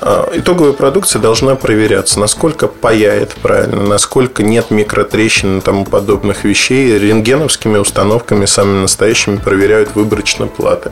А, 0.01 0.30
итоговая 0.34 0.74
продукция 0.74 1.22
должна 1.22 1.56
проверяться, 1.56 2.20
насколько 2.20 2.68
паяет 2.68 3.36
правильно, 3.42 3.84
насколько 3.84 4.44
нет 4.44 4.72
микротрещин 4.72 5.60
и 5.60 5.62
тому 5.62 5.86
подобных 5.86 6.44
вещей. 6.44 6.98
Рентгеновскими 6.98 7.78
установками, 7.78 8.46
самыми 8.46 8.82
настоящими, 8.82 9.38
проверяют 9.38 9.96
выборочно 9.96 10.48
платы. 10.48 10.92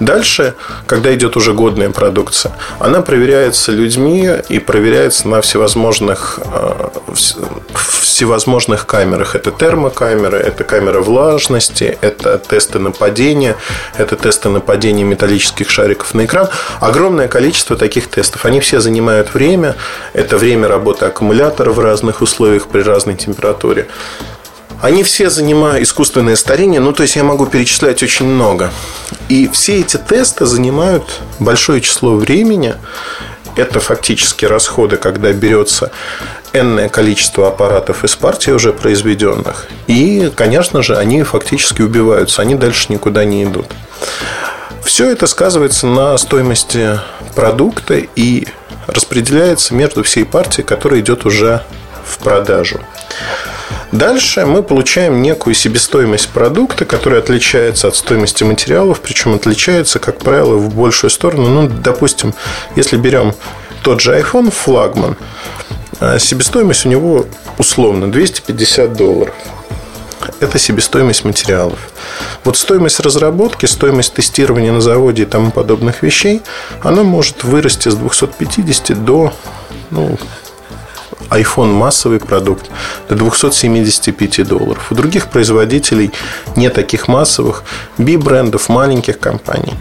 Дальше, 0.00 0.54
когда 0.86 1.14
идет 1.14 1.36
уже 1.36 1.52
годная 1.52 1.90
продукция, 1.90 2.52
она 2.78 3.02
проверяется 3.02 3.72
людьми 3.72 4.30
и 4.48 4.58
проверяется 4.58 5.28
на 5.28 5.40
всевозможных, 5.40 6.38
а, 6.46 6.90
всевозможных 8.12 8.86
камерах. 8.86 9.34
Это 9.34 9.50
термокамеры, 9.50 10.38
это 10.38 10.64
камера 10.64 11.00
влажности, 11.00 11.98
это 12.00 12.38
тесты 12.38 12.78
нападения, 12.78 13.56
это 13.98 14.16
тесты 14.16 14.31
нападения 14.48 15.04
металлических 15.04 15.70
шариков 15.70 16.14
на 16.14 16.24
экран. 16.24 16.48
Огромное 16.80 17.28
количество 17.28 17.76
таких 17.76 18.08
тестов. 18.08 18.44
Они 18.44 18.60
все 18.60 18.80
занимают 18.80 19.34
время. 19.34 19.76
Это 20.12 20.36
время 20.38 20.68
работы 20.68 21.06
аккумулятора 21.06 21.72
в 21.72 21.78
разных 21.78 22.22
условиях 22.22 22.66
при 22.66 22.82
разной 22.82 23.16
температуре. 23.16 23.88
Они 24.82 25.04
все 25.04 25.30
занимают 25.30 25.84
искусственное 25.84 26.34
старение, 26.34 26.80
ну, 26.80 26.92
то 26.92 27.04
есть 27.04 27.14
я 27.14 27.22
могу 27.22 27.46
перечислять 27.46 28.02
очень 28.02 28.26
много. 28.26 28.72
И 29.28 29.48
все 29.52 29.78
эти 29.78 29.96
тесты 29.96 30.44
занимают 30.44 31.04
большое 31.38 31.80
число 31.80 32.16
времени. 32.16 32.74
Это 33.54 33.78
фактически 33.78 34.44
расходы, 34.44 34.96
когда 34.96 35.32
берется 35.32 35.92
энное 36.52 36.88
количество 36.88 37.48
аппаратов 37.48 38.04
из 38.04 38.16
партии 38.16 38.50
уже 38.50 38.72
произведенных. 38.72 39.66
И, 39.86 40.32
конечно 40.34 40.82
же, 40.82 40.96
они 40.96 41.22
фактически 41.22 41.82
убиваются, 41.82 42.42
они 42.42 42.56
дальше 42.56 42.86
никуда 42.88 43.24
не 43.24 43.44
идут. 43.44 43.66
Все 44.84 45.10
это 45.10 45.26
сказывается 45.26 45.86
на 45.86 46.16
стоимости 46.18 46.98
продукта 47.34 47.94
и 47.94 48.46
распределяется 48.86 49.74
между 49.74 50.02
всей 50.02 50.24
партией, 50.24 50.66
которая 50.66 51.00
идет 51.00 51.24
уже 51.24 51.62
в 52.04 52.18
продажу. 52.18 52.80
Дальше 53.92 54.46
мы 54.46 54.62
получаем 54.62 55.20
некую 55.20 55.54
себестоимость 55.54 56.30
продукта, 56.30 56.84
которая 56.86 57.20
отличается 57.20 57.88
от 57.88 57.96
стоимости 57.96 58.42
материалов, 58.42 59.00
причем 59.00 59.34
отличается, 59.34 59.98
как 59.98 60.18
правило, 60.18 60.56
в 60.56 60.74
большую 60.74 61.10
сторону. 61.10 61.48
Ну, 61.48 61.68
допустим, 61.68 62.34
если 62.74 62.96
берем 62.96 63.34
тот 63.82 64.00
же 64.00 64.18
iPhone 64.18 64.50
флагман, 64.50 65.16
а 66.00 66.18
себестоимость 66.18 66.86
у 66.86 66.88
него 66.88 67.26
условно 67.58 68.10
250 68.10 68.94
долларов 68.94 69.34
это 70.40 70.58
себестоимость 70.58 71.24
материалов. 71.24 71.78
Вот 72.44 72.56
стоимость 72.56 73.00
разработки, 73.00 73.66
стоимость 73.66 74.14
тестирования 74.14 74.72
на 74.72 74.80
заводе 74.80 75.22
и 75.22 75.26
тому 75.26 75.50
подобных 75.50 76.02
вещей, 76.02 76.42
она 76.82 77.02
может 77.02 77.44
вырасти 77.44 77.88
с 77.88 77.94
250 77.94 79.04
до 79.04 79.32
ну, 79.90 80.18
iPhone 81.30 81.72
массовый 81.72 82.18
продукт 82.18 82.70
до 83.08 83.14
275 83.14 84.46
долларов. 84.46 84.90
У 84.90 84.94
других 84.94 85.30
производителей 85.30 86.12
не 86.56 86.68
таких 86.70 87.08
массовых 87.08 87.64
би-брендов, 87.98 88.68
маленьких 88.68 89.18
компаний. 89.18 89.74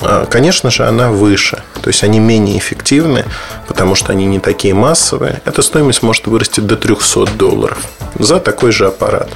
А, 0.00 0.26
конечно 0.26 0.70
же, 0.70 0.86
она 0.86 1.10
выше. 1.10 1.62
То 1.82 1.88
есть 1.88 2.04
они 2.04 2.18
менее 2.18 2.58
эффективны, 2.58 3.24
потому 3.66 3.94
что 3.94 4.12
они 4.12 4.26
не 4.26 4.40
такие 4.40 4.74
массовые. 4.74 5.40
Эта 5.44 5.62
стоимость 5.62 6.02
может 6.02 6.26
вырасти 6.26 6.60
до 6.60 6.76
300 6.76 7.26
долларов 7.36 7.78
за 8.18 8.40
такой 8.40 8.72
же 8.72 8.86
аппарат. 8.86 9.28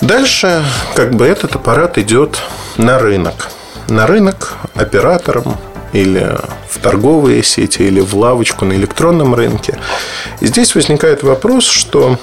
Дальше 0.00 0.62
как 0.94 1.14
бы 1.14 1.26
этот 1.26 1.56
аппарат 1.56 1.98
идет 1.98 2.38
на 2.76 2.98
рынок. 2.98 3.50
На 3.88 4.06
рынок 4.06 4.54
операторам 4.74 5.56
или 5.92 6.36
в 6.68 6.78
торговые 6.80 7.42
сети, 7.42 7.82
или 7.82 8.00
в 8.00 8.14
лавочку 8.16 8.64
на 8.64 8.74
электронном 8.74 9.34
рынке. 9.34 9.78
И 10.40 10.46
здесь 10.46 10.74
возникает 10.74 11.22
вопрос, 11.22 11.64
что 11.64 12.18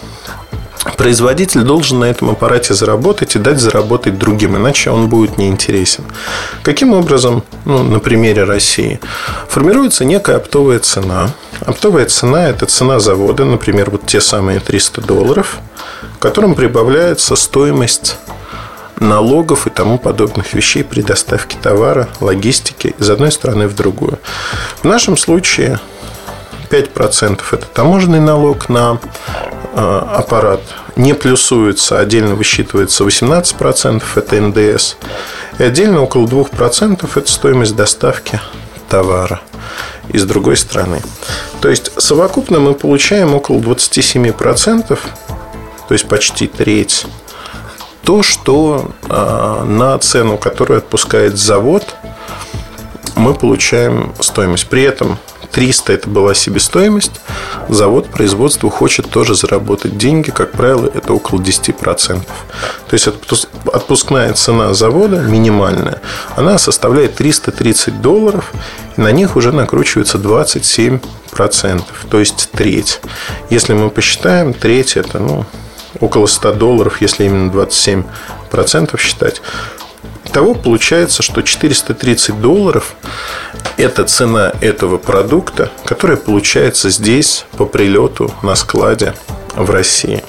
производитель 0.97 1.61
должен 1.61 1.99
на 1.99 2.05
этом 2.05 2.29
аппарате 2.29 2.73
заработать 2.73 3.35
и 3.35 3.39
дать 3.39 3.59
заработать 3.59 4.17
другим, 4.17 4.57
иначе 4.57 4.89
он 4.89 5.07
будет 5.07 5.37
неинтересен. 5.37 6.03
Каким 6.61 6.93
образом, 6.93 7.43
ну, 7.65 7.83
на 7.83 7.99
примере 7.99 8.43
России, 8.43 8.99
формируется 9.47 10.05
некая 10.05 10.37
оптовая 10.37 10.79
цена. 10.79 11.29
Оптовая 11.61 12.05
цена– 12.05 12.49
это 12.49 12.65
цена 12.65 12.99
завода, 12.99 13.45
например, 13.45 13.91
вот 13.91 14.05
те 14.05 14.19
самые 14.19 14.59
300 14.59 15.01
долларов, 15.01 15.59
к 16.17 16.21
которым 16.21 16.55
прибавляется 16.55 17.35
стоимость 17.35 18.17
налогов 18.99 19.67
и 19.67 19.69
тому 19.69 19.97
подобных 19.97 20.53
вещей 20.53 20.83
при 20.83 21.01
доставке 21.01 21.57
товара, 21.61 22.09
логистики 22.19 22.95
из 22.99 23.09
одной 23.09 23.31
страны 23.31 23.67
в 23.67 23.75
другую. 23.75 24.19
В 24.81 24.85
нашем 24.85 25.17
случае 25.17 25.79
5% 26.69 27.41
это 27.51 27.65
таможенный 27.67 28.19
налог 28.19 28.69
на 28.69 28.99
аппарат. 29.75 30.61
Не 30.95 31.13
плюсуется, 31.13 31.99
отдельно 31.99 32.35
высчитывается 32.35 33.03
18%, 33.03 34.03
это 34.15 34.41
НДС. 34.41 34.95
И 35.59 35.63
отдельно 35.63 36.01
около 36.01 36.27
2% 36.27 37.09
это 37.15 37.31
стоимость 37.31 37.75
доставки 37.75 38.39
товара 38.89 39.41
из 40.09 40.25
другой 40.25 40.57
страны. 40.57 41.01
То 41.61 41.69
есть 41.69 41.91
совокупно 41.99 42.59
мы 42.59 42.73
получаем 42.73 43.33
около 43.33 43.57
27%, 43.59 44.87
то 44.87 45.93
есть 45.93 46.07
почти 46.07 46.47
треть 46.47 47.05
то, 48.03 48.21
что 48.21 48.91
э, 49.09 49.63
на 49.65 49.97
цену, 49.97 50.37
которую 50.37 50.79
отпускает 50.79 51.37
завод, 51.37 51.95
мы 53.15 53.33
получаем 53.33 54.13
стоимость. 54.19 54.67
При 54.67 54.83
этом 54.83 55.17
300 55.53 55.93
это 55.93 56.09
была 56.09 56.33
себестоимость. 56.33 57.21
Завод 57.69 58.07
производству 58.09 58.69
хочет 58.69 59.09
тоже 59.09 59.35
заработать 59.35 59.97
деньги. 59.97 60.31
Как 60.31 60.51
правило, 60.51 60.89
это 60.93 61.13
около 61.13 61.39
10%. 61.39 62.21
То 62.21 62.23
есть 62.91 63.07
отпускная 63.71 64.33
цена 64.33 64.73
завода 64.73 65.21
минимальная. 65.21 66.01
Она 66.35 66.57
составляет 66.57 67.15
330 67.15 68.01
долларов. 68.01 68.51
И 68.97 69.01
на 69.01 69.11
них 69.11 69.35
уже 69.35 69.51
накручивается 69.51 70.17
27%. 70.17 71.01
То 72.09 72.19
есть 72.19 72.49
треть. 72.51 72.99
Если 73.49 73.73
мы 73.73 73.89
посчитаем, 73.91 74.53
треть 74.53 74.97
это 74.97 75.19
ну, 75.19 75.45
около 75.99 76.25
100 76.25 76.53
долларов, 76.53 77.01
если 77.01 77.25
именно 77.25 77.51
27% 77.51 78.99
считать. 78.99 79.41
Итого 80.33 80.55
получается, 80.55 81.21
что 81.21 81.43
430 81.43 82.41
долларов– 82.41 82.95
это 83.77 84.03
цена 84.03 84.51
этого 84.61 84.97
продукта, 84.97 85.69
которая 85.85 86.17
получается 86.17 86.89
здесь 86.89 87.45
по 87.55 87.67
прилету 87.67 88.33
на 88.41 88.55
складе 88.55 89.13
в 89.55 89.69
России. 89.69 90.23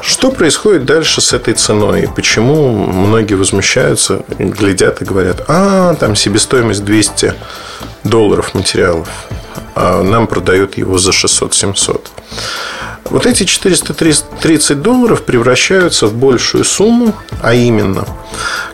Что 0.00 0.30
происходит 0.30 0.84
дальше 0.84 1.20
с 1.20 1.32
этой 1.32 1.54
ценой? 1.54 2.02
И 2.02 2.06
почему 2.06 2.70
многие 2.72 3.34
возмущаются, 3.34 4.22
глядят 4.38 5.02
и 5.02 5.04
говорят, 5.04 5.42
а, 5.48 5.96
там 5.96 6.14
себестоимость 6.14 6.84
200 6.84 7.34
долларов 8.04 8.54
материалов, 8.54 9.08
а 9.74 10.04
нам 10.04 10.28
продают 10.28 10.78
его 10.78 10.98
за 10.98 11.10
600-700. 11.10 12.06
Вот 13.10 13.26
эти 13.26 13.42
430 13.42 14.80
долларов 14.80 15.24
превращаются 15.24 16.06
в 16.06 16.14
большую 16.14 16.64
сумму, 16.64 17.12
а 17.42 17.54
именно, 17.54 18.06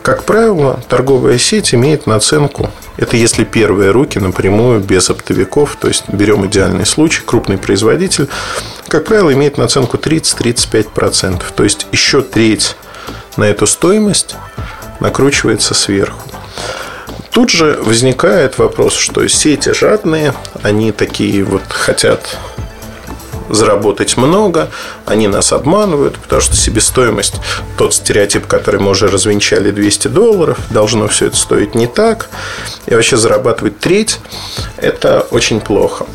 как 0.02 0.25
правило, 0.25 0.78
торговая 0.88 1.38
сеть 1.38 1.75
имеет 1.75 2.07
наценку. 2.07 2.71
Это 2.99 3.16
если 3.16 3.45
первые 3.45 3.93
руки 3.93 4.19
напрямую, 4.19 4.81
без 4.81 5.09
оптовиков, 5.09 5.76
то 5.81 5.88
есть 5.88 6.05
берем 6.09 6.45
идеальный 6.47 6.85
случай, 6.85 7.23
крупный 7.25 7.57
производитель, 7.57 8.28
как 8.88 9.07
правило, 9.07 9.33
имеет 9.33 9.57
наценку 9.57 9.97
30-35%. 9.97 11.43
То 11.55 11.64
есть 11.64 11.87
еще 11.90 12.21
треть 12.21 12.76
на 13.38 13.45
эту 13.45 13.66
стоимость 13.66 14.37
накручивается 15.00 15.73
сверху. 15.73 16.28
Тут 17.31 17.50
же 17.50 17.78
возникает 17.83 18.59
вопрос, 18.59 18.95
что 18.95 19.26
сети 19.28 19.73
жадные, 19.73 20.35
они 20.62 20.93
такие 20.93 21.43
вот 21.43 21.62
хотят 21.69 22.38
заработать 23.49 24.17
много, 24.17 24.71
они 25.05 25.29
нас 25.29 25.53
обманывают, 25.53 26.19
потому 26.19 26.41
что 26.41 26.57
себестоимость, 26.57 27.35
тот 27.76 27.95
стереотип, 27.95 28.47
который 28.47 28.81
мы 28.81 28.91
уже 28.91 29.09
развенчали, 29.09 29.71
200 29.71 30.09
долларов, 30.09 30.59
должно 30.71 31.09
все 31.09 31.26
это 31.26 31.37
стоить 31.37 31.75
не 31.75 31.87
так, 31.87 32.29
и 32.87 32.95
вообще 32.95 33.17
зарабатывать 33.17 33.79
треть, 33.79 34.21
это 34.76 35.26
очень 35.31 35.61
плохо. 35.61 36.07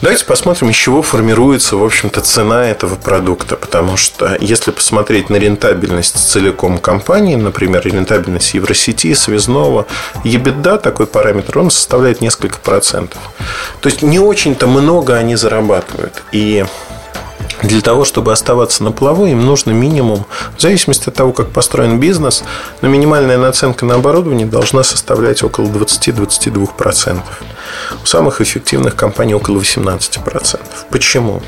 Давайте 0.00 0.24
посмотрим, 0.26 0.70
из 0.70 0.76
чего 0.76 1.02
формируется, 1.02 1.76
в 1.76 1.82
общем-то, 1.84 2.20
цена 2.20 2.70
этого 2.70 2.94
продукта. 2.94 3.56
Потому 3.56 3.96
что 3.96 4.36
если 4.40 4.70
посмотреть 4.70 5.28
на 5.28 5.36
рентабельность 5.36 6.16
целиком 6.16 6.78
компании, 6.78 7.34
например, 7.34 7.82
рентабельность 7.84 8.54
Евросети, 8.54 9.12
Связного, 9.14 9.86
EBITDA, 10.22 10.78
такой 10.78 11.08
параметр, 11.08 11.58
он 11.58 11.72
составляет 11.72 12.20
несколько 12.20 12.58
процентов. 12.58 13.20
То 13.80 13.88
есть 13.88 14.02
не 14.02 14.20
очень-то 14.20 14.68
много 14.68 15.16
они 15.16 15.34
зарабатывают. 15.34 16.22
И 16.30 16.64
для 17.62 17.80
того, 17.80 18.04
чтобы 18.04 18.32
оставаться 18.32 18.84
на 18.84 18.92
плаву, 18.92 19.26
им 19.26 19.44
нужно 19.44 19.72
минимум, 19.72 20.26
в 20.56 20.60
зависимости 20.60 21.08
от 21.08 21.14
того, 21.14 21.32
как 21.32 21.50
построен 21.50 21.98
бизнес, 21.98 22.44
но 22.82 22.88
минимальная 22.88 23.38
наценка 23.38 23.84
на 23.84 23.94
оборудование 23.94 24.46
должна 24.46 24.82
составлять 24.82 25.42
около 25.42 25.66
20-22%. 25.66 27.20
У 28.02 28.06
самых 28.06 28.40
эффективных 28.40 28.94
компаний 28.96 29.34
около 29.34 29.58
18%. 29.58 30.60
Почему? 30.90 31.42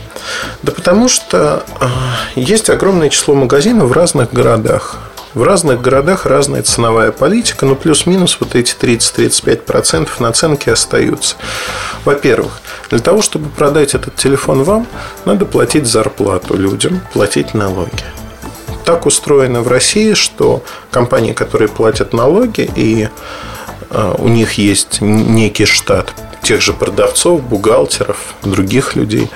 Да 0.63 0.73
потому 0.73 1.09
что 1.09 1.65
а, 1.79 1.91
есть 2.35 2.71
огромное 2.71 3.09
число 3.09 3.35
магазинов 3.35 3.89
в 3.89 3.93
разных 3.93 4.33
городах. 4.33 4.99
В 5.33 5.45
разных 5.45 5.81
городах 5.81 6.27
разная 6.27 6.65
ценовая 6.65 7.13
политика, 7.13 7.65
но 7.65 7.77
плюс-минус 7.77 8.39
вот 8.41 8.57
эти 8.57 8.75
30-35% 8.75 10.09
наценки 10.19 10.69
остаются. 10.69 11.37
Во-первых, 12.05 12.61
для 12.91 12.99
того, 12.99 13.23
чтобы 13.23 13.49
продать 13.49 13.95
этот 13.95 14.17
телефон 14.17 14.65
вам, 14.65 14.87
надо 15.25 15.47
платить 15.47 15.87
зарплату 15.87 16.57
людям, 16.57 17.01
платить 17.13 17.55
налоги. 17.55 18.05
Так 18.85 19.07
устроено 19.07 19.63
в 19.63 19.69
России, 19.69 20.15
что 20.15 20.65
компании, 20.91 21.33
которые 21.33 21.69
платят 21.69 22.13
налоги, 22.13 22.69
и 22.75 23.09
э, 23.91 24.15
у 24.19 24.29
них 24.29 24.55
есть 24.55 25.01
некий 25.01 25.67
штат 25.67 26.13
тех 26.43 26.61
же 26.61 26.73
продавцов, 26.73 27.43
бухгалтеров, 27.43 28.35
других 28.43 28.97
людей, 28.97 29.31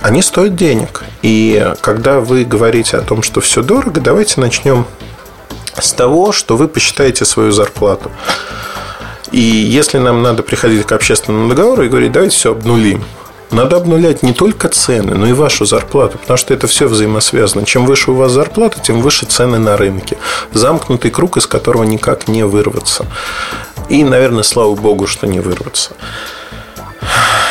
они 0.00 0.22
стоят 0.22 0.54
денег. 0.54 1.02
И 1.22 1.74
когда 1.80 2.20
вы 2.20 2.44
говорите 2.44 2.96
о 2.96 3.00
том, 3.00 3.22
что 3.22 3.40
все 3.40 3.62
дорого, 3.62 4.00
давайте 4.00 4.40
начнем 4.40 4.86
с 5.76 5.92
того, 5.92 6.32
что 6.32 6.56
вы 6.56 6.68
посчитаете 6.68 7.24
свою 7.24 7.50
зарплату. 7.50 8.10
И 9.32 9.40
если 9.40 9.98
нам 9.98 10.22
надо 10.22 10.42
приходить 10.42 10.86
к 10.86 10.92
общественному 10.92 11.48
договору 11.48 11.84
и 11.84 11.88
говорить, 11.88 12.12
давайте 12.12 12.36
все 12.36 12.52
обнулим, 12.52 13.04
надо 13.50 13.76
обнулять 13.76 14.22
не 14.22 14.34
только 14.34 14.68
цены, 14.68 15.14
но 15.14 15.26
и 15.26 15.32
вашу 15.32 15.64
зарплату, 15.64 16.18
потому 16.18 16.36
что 16.36 16.52
это 16.52 16.66
все 16.66 16.86
взаимосвязано. 16.86 17.64
Чем 17.64 17.86
выше 17.86 18.10
у 18.10 18.14
вас 18.14 18.32
зарплата, 18.32 18.78
тем 18.80 19.00
выше 19.00 19.24
цены 19.26 19.58
на 19.58 19.76
рынке. 19.76 20.18
Замкнутый 20.52 21.10
круг, 21.10 21.38
из 21.38 21.46
которого 21.46 21.84
никак 21.84 22.28
не 22.28 22.44
вырваться. 22.44 23.06
И, 23.88 24.04
наверное, 24.04 24.42
слава 24.42 24.74
богу, 24.74 25.06
что 25.06 25.26
не 25.26 25.40
вырваться. 25.40 25.92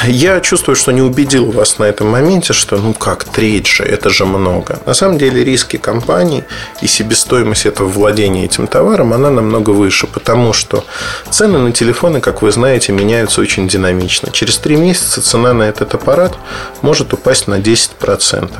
Я 0.05 0.39
чувствую, 0.39 0.75
что 0.75 0.91
не 0.91 1.01
убедил 1.01 1.51
вас 1.51 1.79
на 1.79 1.85
этом 1.85 2.07
моменте, 2.07 2.53
что 2.53 2.77
ну 2.77 2.93
как, 2.93 3.23
треть 3.23 3.67
же, 3.67 3.83
это 3.83 4.09
же 4.09 4.25
много. 4.25 4.79
На 4.85 4.93
самом 4.93 5.17
деле 5.17 5.43
риски 5.43 5.77
компании 5.77 6.43
и 6.81 6.87
себестоимость 6.87 7.65
этого 7.65 7.87
владения 7.89 8.45
этим 8.45 8.67
товаром, 8.67 9.13
она 9.13 9.29
намного 9.29 9.71
выше, 9.71 10.07
потому 10.07 10.53
что 10.53 10.85
цены 11.29 11.57
на 11.59 11.71
телефоны, 11.71 12.21
как 12.21 12.41
вы 12.41 12.51
знаете, 12.51 12.91
меняются 12.91 13.41
очень 13.41 13.67
динамично. 13.67 14.31
Через 14.31 14.57
три 14.57 14.75
месяца 14.75 15.21
цена 15.21 15.53
на 15.53 15.63
этот 15.63 15.93
аппарат 15.93 16.37
может 16.81 17.13
упасть 17.13 17.47
на 17.47 17.55
10%. 17.59 18.51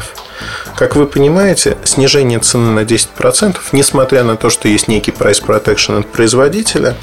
Как 0.76 0.96
вы 0.96 1.08
понимаете, 1.08 1.78
снижение 1.84 2.40
цены 2.40 2.72
на 2.72 2.82
10%, 2.82 3.58
несмотря 3.72 4.24
на 4.24 4.36
то, 4.36 4.50
что 4.50 4.68
есть 4.68 4.88
некий 4.88 5.12
price 5.12 5.44
protection 5.44 6.00
от 6.00 6.08
производителя, 6.08 6.96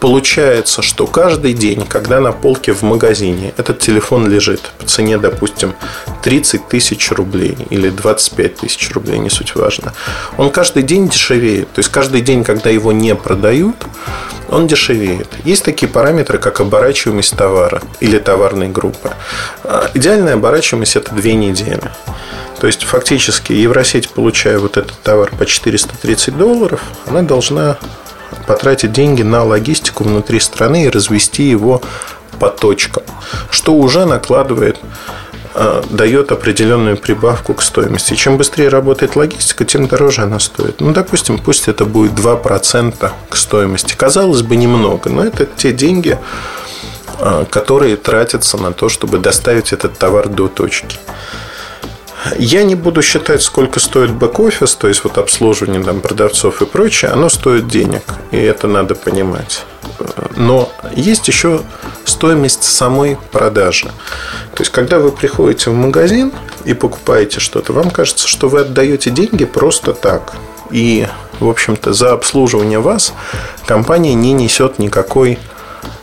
получается, 0.00 0.82
что 0.82 1.06
каждый 1.06 1.52
день, 1.52 1.86
когда 1.86 2.20
на 2.20 2.32
полке 2.32 2.72
в 2.72 2.82
магазине 2.82 3.52
этот 3.56 3.80
телефон 3.80 4.28
лежит 4.28 4.70
по 4.78 4.86
цене, 4.86 5.18
допустим, 5.18 5.74
30 6.22 6.68
тысяч 6.68 7.10
рублей 7.10 7.56
или 7.70 7.90
25 7.90 8.56
тысяч 8.56 8.90
рублей, 8.92 9.18
не 9.18 9.30
суть 9.30 9.54
важно, 9.54 9.94
он 10.36 10.50
каждый 10.50 10.82
день 10.82 11.08
дешевеет. 11.08 11.72
То 11.72 11.80
есть 11.80 11.90
каждый 11.90 12.20
день, 12.20 12.44
когда 12.44 12.70
его 12.70 12.92
не 12.92 13.14
продают, 13.14 13.76
он 14.48 14.66
дешевеет. 14.66 15.28
Есть 15.44 15.64
такие 15.64 15.88
параметры, 15.88 16.38
как 16.38 16.60
оборачиваемость 16.60 17.36
товара 17.36 17.82
или 18.00 18.18
товарной 18.18 18.68
группы. 18.68 19.12
А, 19.64 19.90
идеальная 19.94 20.34
оборачиваемость– 20.34 20.96
это 20.96 21.14
две 21.14 21.34
недели. 21.34 21.82
То 22.60 22.66
есть, 22.66 22.84
фактически, 22.84 23.52
Евросеть, 23.52 24.10
получая 24.10 24.58
вот 24.58 24.76
этот 24.76 24.98
товар 25.00 25.30
по 25.38 25.46
430 25.46 26.36
долларов, 26.36 26.82
она 27.06 27.22
должна 27.22 27.78
потратить 28.46 28.92
деньги 28.92 29.22
на 29.22 29.44
логистику 29.44 30.04
внутри 30.04 30.40
страны 30.40 30.84
и 30.84 30.88
развести 30.88 31.44
его 31.44 31.82
по 32.40 32.48
точкам, 32.48 33.04
что 33.50 33.74
уже 33.74 34.06
накладывает 34.06 34.78
э, 35.54 35.82
дает 35.90 36.32
определенную 36.32 36.96
прибавку 36.96 37.54
к 37.54 37.62
стоимости. 37.62 38.14
Чем 38.14 38.36
быстрее 38.36 38.68
работает 38.68 39.16
логистика, 39.16 39.64
тем 39.64 39.86
дороже 39.86 40.22
она 40.22 40.38
стоит. 40.38 40.80
Ну, 40.80 40.92
допустим, 40.92 41.38
пусть 41.38 41.68
это 41.68 41.84
будет 41.84 42.12
2% 42.12 43.10
к 43.28 43.36
стоимости. 43.36 43.94
Казалось 43.96 44.42
бы, 44.42 44.56
немного, 44.56 45.10
но 45.10 45.24
это 45.24 45.46
те 45.46 45.72
деньги, 45.72 46.18
э, 47.20 47.44
которые 47.50 47.96
тратятся 47.96 48.56
на 48.56 48.72
то, 48.72 48.88
чтобы 48.88 49.18
доставить 49.18 49.72
этот 49.72 49.98
товар 49.98 50.28
до 50.28 50.48
точки. 50.48 50.98
Я 52.36 52.64
не 52.64 52.74
буду 52.74 53.02
считать, 53.02 53.42
сколько 53.42 53.80
стоит 53.80 54.10
бэк-офис, 54.10 54.74
то 54.74 54.88
есть 54.88 55.04
вот 55.04 55.18
обслуживание 55.18 55.82
там, 55.82 56.00
продавцов 56.00 56.62
и 56.62 56.66
прочее, 56.66 57.10
оно 57.10 57.28
стоит 57.28 57.68
денег, 57.68 58.02
и 58.30 58.36
это 58.36 58.66
надо 58.66 58.94
понимать. 58.94 59.64
Но 60.36 60.70
есть 60.94 61.28
еще 61.28 61.62
стоимость 62.04 62.64
самой 62.64 63.18
продажи. 63.32 63.86
То 64.54 64.62
есть, 64.62 64.70
когда 64.70 64.98
вы 64.98 65.10
приходите 65.12 65.70
в 65.70 65.74
магазин 65.74 66.32
и 66.64 66.74
покупаете 66.74 67.40
что-то, 67.40 67.72
вам 67.72 67.90
кажется, 67.90 68.28
что 68.28 68.48
вы 68.48 68.60
отдаете 68.60 69.10
деньги 69.10 69.44
просто 69.44 69.92
так. 69.92 70.34
И, 70.70 71.06
в 71.40 71.48
общем-то, 71.48 71.92
за 71.92 72.12
обслуживание 72.12 72.78
вас 72.78 73.14
компания 73.66 74.14
не 74.14 74.32
несет 74.32 74.78
никакой 74.78 75.38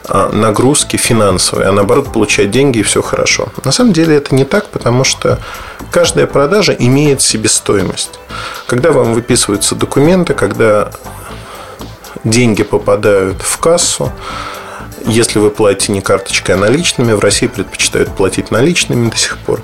нагрузки 0.07 0.97
финансовые, 0.97 1.69
а 1.69 1.71
наоборот 1.71 2.11
получать 2.11 2.51
деньги 2.51 2.79
и 2.79 2.83
все 2.83 3.01
хорошо. 3.01 3.49
На 3.63 3.71
самом 3.71 3.93
деле 3.93 4.17
это 4.17 4.35
не 4.35 4.45
так, 4.45 4.67
потому 4.69 5.03
что 5.03 5.39
каждая 5.91 6.27
продажа 6.27 6.73
имеет 6.73 7.21
себестоимость. 7.21 8.19
Когда 8.67 8.91
вам 8.91 9.13
выписываются 9.13 9.75
документы, 9.75 10.33
когда 10.33 10.91
деньги 12.23 12.63
попадают 12.63 13.41
в 13.41 13.57
кассу, 13.57 14.11
если 15.05 15.39
вы 15.39 15.51
платите 15.51 15.91
не 15.91 16.01
карточкой, 16.01 16.55
а 16.55 16.57
наличными, 16.57 17.13
в 17.13 17.19
России 17.19 17.47
предпочитают 17.47 18.15
платить 18.15 18.51
наличными 18.51 19.09
до 19.09 19.17
сих 19.17 19.37
пор. 19.37 19.61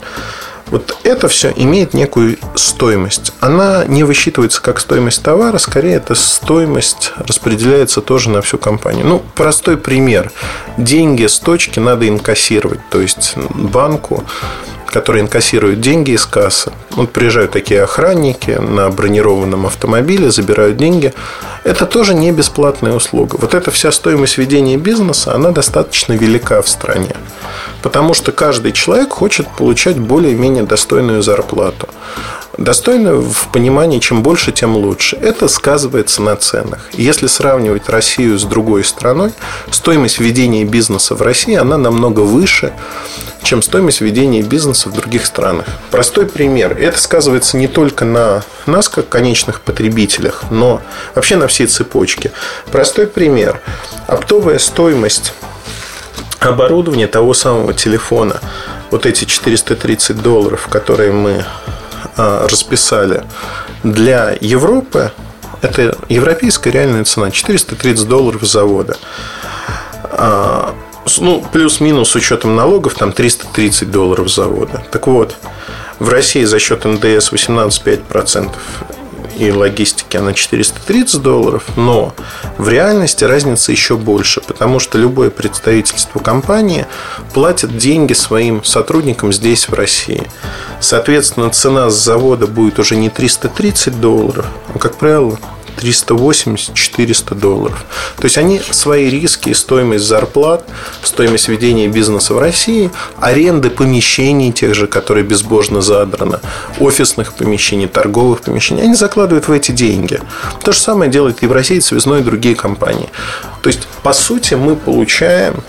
Вот 0.71 0.97
это 1.03 1.27
все 1.27 1.53
имеет 1.55 1.93
некую 1.93 2.37
стоимость. 2.55 3.33
Она 3.41 3.85
не 3.85 4.03
высчитывается 4.03 4.61
как 4.61 4.79
стоимость 4.79 5.21
товара, 5.21 5.57
скорее 5.57 5.95
эта 5.95 6.15
стоимость 6.15 7.11
распределяется 7.17 8.01
тоже 8.01 8.29
на 8.29 8.41
всю 8.41 8.57
компанию. 8.57 9.05
Ну, 9.05 9.21
простой 9.35 9.77
пример. 9.77 10.31
Деньги 10.77 11.25
с 11.27 11.39
точки 11.39 11.79
надо 11.79 12.07
инкассировать. 12.07 12.79
То 12.89 13.01
есть 13.01 13.33
банку 13.35 14.23
которые 14.91 15.23
инкассируют 15.23 15.81
деньги 15.81 16.11
из 16.11 16.25
кассы. 16.25 16.71
Вот 16.91 17.11
приезжают 17.11 17.51
такие 17.51 17.81
охранники 17.83 18.51
на 18.51 18.89
бронированном 18.89 19.65
автомобиле, 19.65 20.31
забирают 20.31 20.77
деньги. 20.77 21.13
Это 21.63 21.85
тоже 21.85 22.13
не 22.13 22.31
бесплатная 22.31 22.93
услуга. 22.93 23.37
Вот 23.39 23.53
эта 23.53 23.71
вся 23.71 23.91
стоимость 23.91 24.37
ведения 24.37 24.77
бизнеса, 24.77 25.33
она 25.33 25.51
достаточно 25.51 26.13
велика 26.13 26.61
в 26.61 26.67
стране. 26.69 27.15
Потому 27.81 28.13
что 28.13 28.31
каждый 28.31 28.71
человек 28.71 29.13
хочет 29.13 29.47
получать 29.47 29.97
более-менее 29.97 30.63
достойную 30.63 31.23
зарплату. 31.23 31.87
Достойную 32.63 33.21
в 33.23 33.47
понимании, 33.51 33.97
чем 33.97 34.21
больше, 34.21 34.51
тем 34.51 34.75
лучше. 34.75 35.15
Это 35.15 35.47
сказывается 35.47 36.21
на 36.21 36.35
ценах. 36.35 36.89
Если 36.93 37.25
сравнивать 37.25 37.89
Россию 37.89 38.37
с 38.37 38.43
другой 38.43 38.83
страной, 38.83 39.33
стоимость 39.71 40.19
ведения 40.19 40.63
бизнеса 40.63 41.15
в 41.15 41.23
России, 41.23 41.55
она 41.55 41.77
намного 41.77 42.19
выше, 42.19 42.71
чем 43.41 43.63
стоимость 43.63 44.01
ведения 44.01 44.43
бизнеса 44.43 44.89
в 44.89 44.93
других 44.93 45.25
странах. 45.25 45.65
Простой 45.89 46.27
пример. 46.27 46.77
Это 46.79 46.99
сказывается 46.99 47.57
не 47.57 47.67
только 47.67 48.05
на 48.05 48.43
нас, 48.67 48.89
как 48.89 49.09
конечных 49.09 49.61
потребителях, 49.61 50.43
но 50.51 50.81
вообще 51.15 51.37
на 51.37 51.47
всей 51.47 51.65
цепочке. 51.65 52.31
Простой 52.71 53.07
пример. 53.07 53.59
Оптовая 54.05 54.59
стоимость 54.59 55.33
оборудования 56.39 57.07
того 57.07 57.33
самого 57.33 57.73
телефона, 57.73 58.39
вот 58.91 59.07
эти 59.07 59.25
430 59.25 60.21
долларов, 60.21 60.67
которые 60.69 61.11
мы 61.11 61.43
расписали 62.47 63.23
для 63.83 64.37
Европы, 64.39 65.11
это 65.61 65.97
европейская 66.09 66.71
реальная 66.71 67.03
цена 67.03 67.31
430 67.31 68.07
долларов 68.07 68.43
завода. 68.43 68.97
А, 70.03 70.75
ну, 71.19 71.43
плюс-минус 71.51 72.09
с 72.11 72.15
учетом 72.15 72.55
налогов, 72.55 72.95
там 72.95 73.11
330 73.11 73.91
долларов 73.91 74.29
завода. 74.29 74.83
Так 74.91 75.07
вот, 75.07 75.35
в 75.99 76.09
России 76.09 76.43
за 76.43 76.59
счет 76.59 76.83
НДС 76.85 77.31
18,5% 77.31 78.51
и 79.41 79.51
логистики 79.51 80.17
она 80.17 80.33
430 80.33 81.21
долларов, 81.21 81.63
но 81.75 82.13
в 82.59 82.69
реальности 82.69 83.23
разница 83.23 83.71
еще 83.71 83.97
больше, 83.97 84.39
потому 84.41 84.79
что 84.79 84.99
любое 84.99 85.31
представительство 85.31 86.19
компании 86.19 86.85
платит 87.33 87.75
деньги 87.75 88.13
своим 88.13 88.63
сотрудникам 88.63 89.33
здесь, 89.33 89.67
в 89.67 89.73
России. 89.73 90.27
Соответственно, 90.79 91.49
цена 91.49 91.89
с 91.89 91.95
завода 91.95 92.45
будет 92.45 92.77
уже 92.77 92.95
не 92.95 93.09
330 93.09 93.99
долларов, 93.99 94.45
а, 94.73 94.77
как 94.77 94.95
правило, 94.97 95.39
380-400 95.81 97.35
долларов. 97.35 97.85
То 98.17 98.25
есть 98.25 98.37
они 98.37 98.59
свои 98.59 99.09
риски 99.09 99.53
стоимость 99.53 100.05
зарплат, 100.05 100.65
стоимость 101.03 101.47
ведения 101.47 101.87
бизнеса 101.87 102.33
в 102.33 102.39
России, 102.39 102.91
аренды 103.19 103.69
помещений 103.69 104.51
тех 104.51 104.75
же, 104.75 104.87
которые 104.87 105.23
безбожно 105.23 105.81
задраны, 105.81 106.39
офисных 106.79 107.33
помещений, 107.33 107.87
торговых 107.87 108.41
помещений, 108.41 108.83
они 108.83 108.95
закладывают 108.95 109.47
в 109.47 109.51
эти 109.51 109.71
деньги. 109.71 110.19
То 110.63 110.71
же 110.71 110.79
самое 110.79 111.09
делает 111.09 111.41
Евросеть, 111.41 111.83
Связной 111.83 112.21
и 112.21 112.23
другие 112.23 112.55
компании. 112.55 113.09
То 113.61 113.67
есть, 113.67 113.87
по 114.03 114.13
сути, 114.13 114.53
мы 114.55 114.75
получаем 114.75 115.63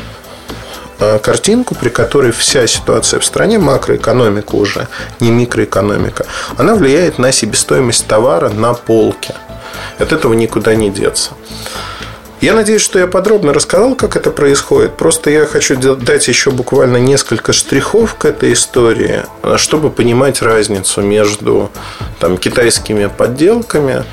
э, 0.99 1.19
картинку, 1.19 1.75
при 1.75 1.89
которой 1.89 2.33
вся 2.33 2.67
ситуация 2.67 3.21
в 3.21 3.25
стране, 3.25 3.59
макроэкономика 3.59 4.55
уже, 4.55 4.89
не 5.21 5.31
микроэкономика, 5.31 6.27
она 6.57 6.75
влияет 6.75 7.19
на 7.19 7.33
себестоимость 7.33 8.07
товара 8.07 8.49
на 8.51 8.75
полке. 8.75 9.35
От 9.99 10.13
этого 10.13 10.35
никуда 10.35 10.75
не 10.75 10.91
деться. 10.91 11.33
Я 12.43 12.55
надеюсь, 12.55 12.83
что 12.83 12.99
я 12.99 13.07
подробно 13.07 13.55
рассказал, 13.55 13.95
как 13.95 14.17
это 14.17 14.33
происходит. 14.33 14.97
Просто 14.97 15.31
я 15.31 15.47
хочу 15.47 15.77
дать 15.77 16.27
еще 16.27 16.51
буквально 16.51 16.97
несколько 16.97 17.53
штрихов 17.53 18.17
к 18.17 18.25
этой 18.25 18.53
истории, 18.55 19.23
чтобы 19.57 19.91
понимать 19.91 20.43
разницу 20.43 21.03
между 21.03 21.71
там, 22.19 22.37
китайскими 22.37 23.07
подделками 23.07 24.05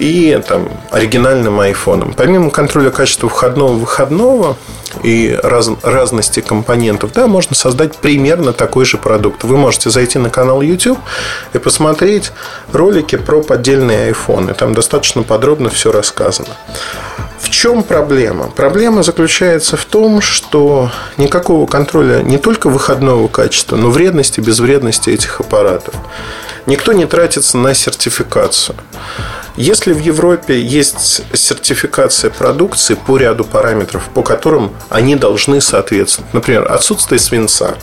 и 0.00 0.40
там, 0.48 0.70
оригинальным 0.90 1.60
айфоном. 1.60 2.14
Помимо 2.14 2.50
контроля 2.50 2.90
качества 2.90 3.28
входного-выходного, 3.28 4.56
и 5.04 5.38
раз, 5.42 5.70
разности 5.82 6.40
компонентов, 6.40 7.12
да, 7.12 7.26
можно 7.26 7.54
создать 7.54 7.96
примерно 7.96 8.52
такой 8.52 8.84
же 8.84 8.96
продукт. 8.96 9.44
Вы 9.44 9.56
можете 9.56 9.90
зайти 9.90 10.18
на 10.18 10.30
канал 10.30 10.62
YouTube 10.62 10.98
и 11.52 11.58
посмотреть 11.58 12.32
ролики 12.72 13.16
про 13.16 13.42
поддельные 13.42 14.10
iPhone. 14.10 14.52
Там 14.54 14.74
достаточно 14.74 15.22
подробно 15.22 15.68
все 15.70 15.92
рассказано. 15.92 16.56
В 17.38 17.50
чем 17.50 17.82
проблема? 17.82 18.50
Проблема 18.50 19.02
заключается 19.02 19.76
в 19.76 19.84
том, 19.84 20.20
что 20.20 20.90
никакого 21.18 21.66
контроля 21.66 22.22
не 22.22 22.38
только 22.38 22.68
выходного 22.68 23.28
качества, 23.28 23.76
но 23.76 23.90
вредности, 23.90 24.40
безвредности 24.40 25.10
этих 25.10 25.40
аппаратов. 25.40 25.94
Никто 26.66 26.92
не 26.92 27.06
тратится 27.06 27.58
на 27.58 27.74
сертификацию. 27.74 28.76
Если 29.60 29.92
в 29.92 29.98
Европе 29.98 30.58
есть 30.58 31.22
сертификация 31.34 32.30
продукции 32.30 32.94
по 32.94 33.18
ряду 33.18 33.44
параметров, 33.44 34.08
по 34.14 34.22
которым 34.22 34.72
они 34.88 35.16
должны 35.16 35.60
соответствовать, 35.60 36.32
например, 36.32 36.72
отсутствие 36.72 37.18
свинца, 37.18 37.76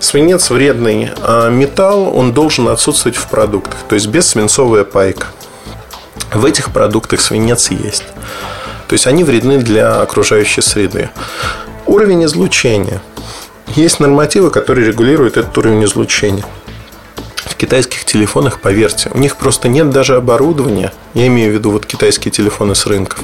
Свинец 0.00 0.50
вредный 0.50 1.10
а 1.22 1.48
металл, 1.48 2.14
он 2.14 2.34
должен 2.34 2.68
отсутствовать 2.68 3.16
в 3.16 3.26
продуктах, 3.28 3.78
то 3.88 3.94
есть 3.94 4.08
без 4.08 4.28
свинцовая 4.28 4.84
пайка. 4.84 5.28
В 6.30 6.44
этих 6.44 6.74
продуктах 6.74 7.22
свинец 7.22 7.70
есть. 7.70 8.04
То 8.86 8.92
есть 8.92 9.06
они 9.06 9.24
вредны 9.24 9.56
для 9.56 10.02
окружающей 10.02 10.60
среды. 10.60 11.08
Уровень 11.86 12.26
излучения. 12.26 13.00
Есть 13.76 13.98
нормативы, 13.98 14.50
которые 14.50 14.88
регулируют 14.88 15.38
этот 15.38 15.56
уровень 15.56 15.84
излучения 15.84 16.44
китайских 17.58 18.04
телефонах, 18.04 18.60
поверьте, 18.60 19.10
у 19.12 19.18
них 19.18 19.36
просто 19.36 19.68
нет 19.68 19.90
даже 19.90 20.16
оборудования, 20.16 20.92
я 21.12 21.26
имею 21.26 21.52
в 21.52 21.54
виду 21.54 21.70
вот 21.70 21.84
китайские 21.84 22.32
телефоны 22.32 22.74
с 22.74 22.86
рынков, 22.86 23.20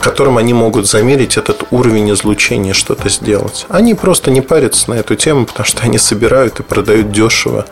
которым 0.00 0.36
они 0.38 0.52
могут 0.52 0.86
замерить 0.88 1.36
этот 1.36 1.64
уровень 1.70 2.12
излучения, 2.12 2.72
что-то 2.72 3.08
сделать. 3.08 3.66
Они 3.68 3.94
просто 3.94 4.30
не 4.30 4.40
парятся 4.40 4.90
на 4.90 4.94
эту 4.94 5.14
тему, 5.14 5.46
потому 5.46 5.64
что 5.64 5.82
они 5.82 5.98
собирают 5.98 6.60
и 6.60 6.62
продают 6.62 7.12
дешево. 7.12 7.66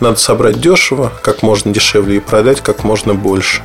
Надо 0.00 0.16
собрать 0.16 0.60
дешево, 0.60 1.12
как 1.22 1.42
можно 1.42 1.72
дешевле, 1.72 2.16
и 2.16 2.20
продать 2.20 2.60
как 2.60 2.84
можно 2.84 3.14
больше. 3.14 3.62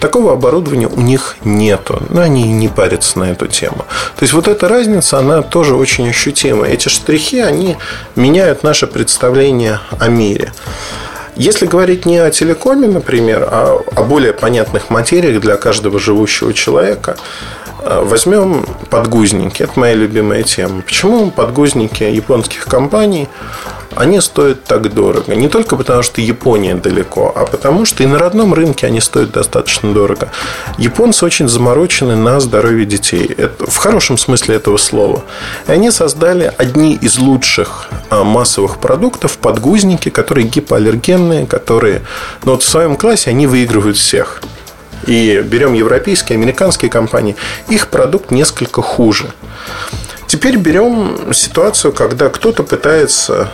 Такого 0.00 0.32
оборудования 0.32 0.88
у 0.88 1.00
них 1.00 1.36
нету. 1.44 2.02
Но 2.10 2.20
они 2.20 2.52
не 2.52 2.68
парятся 2.68 3.18
на 3.18 3.30
эту 3.30 3.46
тему. 3.46 3.84
То 4.16 4.22
есть 4.22 4.32
вот 4.32 4.48
эта 4.48 4.68
разница, 4.68 5.18
она 5.18 5.42
тоже 5.42 5.76
очень 5.76 6.08
ощутима. 6.08 6.66
Эти 6.66 6.88
штрихи, 6.88 7.40
они 7.40 7.76
меняют 8.16 8.62
наше 8.62 8.86
представление 8.86 9.80
о 9.98 10.08
мире. 10.08 10.52
Если 11.34 11.66
говорить 11.66 12.04
не 12.04 12.18
о 12.18 12.30
телекоме, 12.30 12.88
например, 12.88 13.48
а 13.50 13.80
о 13.96 14.02
более 14.02 14.34
понятных 14.34 14.90
материях 14.90 15.40
для 15.40 15.56
каждого 15.56 15.98
живущего 15.98 16.52
человека, 16.52 17.16
возьмем 17.84 18.64
подгузники. 18.90 19.62
Это 19.62 19.78
моя 19.78 19.94
любимая 19.94 20.42
тема. 20.42 20.82
Почему 20.82 21.30
подгузники 21.30 22.04
японских 22.04 22.64
компаний 22.64 23.28
они 23.96 24.20
стоят 24.20 24.64
так 24.64 24.92
дорого. 24.92 25.34
Не 25.34 25.48
только 25.48 25.76
потому, 25.76 26.02
что 26.02 26.20
Япония 26.20 26.74
далеко, 26.74 27.32
а 27.34 27.44
потому, 27.44 27.84
что 27.84 28.02
и 28.02 28.06
на 28.06 28.18
родном 28.18 28.54
рынке 28.54 28.86
они 28.86 29.00
стоят 29.00 29.32
достаточно 29.32 29.92
дорого. 29.92 30.30
Японцы 30.78 31.24
очень 31.24 31.48
заморочены 31.48 32.16
на 32.16 32.40
здоровье 32.40 32.86
детей. 32.86 33.26
Это, 33.36 33.70
в 33.70 33.76
хорошем 33.76 34.18
смысле 34.18 34.56
этого 34.56 34.76
слова. 34.76 35.22
И 35.68 35.72
они 35.72 35.90
создали 35.90 36.52
одни 36.56 36.94
из 36.94 37.18
лучших 37.18 37.88
а, 38.10 38.24
массовых 38.24 38.78
продуктов, 38.78 39.38
подгузники, 39.38 40.08
которые 40.08 40.46
гипоаллергенные, 40.46 41.46
которые 41.46 42.02
ну, 42.44 42.52
вот 42.52 42.62
в 42.62 42.68
своем 42.68 42.96
классе 42.96 43.30
они 43.30 43.46
выигрывают 43.46 43.96
всех. 43.96 44.42
И 45.06 45.42
берем 45.44 45.72
европейские, 45.74 46.36
американские 46.36 46.90
компании, 46.90 47.36
их 47.68 47.88
продукт 47.88 48.30
несколько 48.30 48.82
хуже. 48.82 49.32
теперь 50.26 50.56
берем 50.56 51.32
ситуацию, 51.34 51.92
когда 51.92 52.28
кто-то 52.28 52.62
пытается 52.62 53.50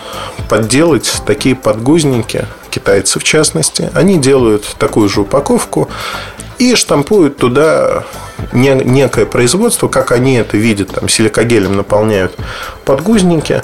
подделать 0.48 1.22
такие 1.26 1.56
подгузники, 1.56 2.46
китайцы 2.70 3.18
в 3.18 3.24
частности. 3.24 3.90
Они 3.94 4.18
делают 4.18 4.64
такую 4.78 5.08
же 5.08 5.22
упаковку 5.22 5.88
и 6.58 6.74
штампуют 6.74 7.37
туда 7.37 8.04
некое 8.52 9.26
производство, 9.26 9.88
как 9.88 10.12
они 10.12 10.34
это 10.37 10.56
видят, 10.56 10.90
там 10.90 11.08
силикогелем 11.08 11.76
наполняют 11.76 12.37
подгузники. 12.84 13.62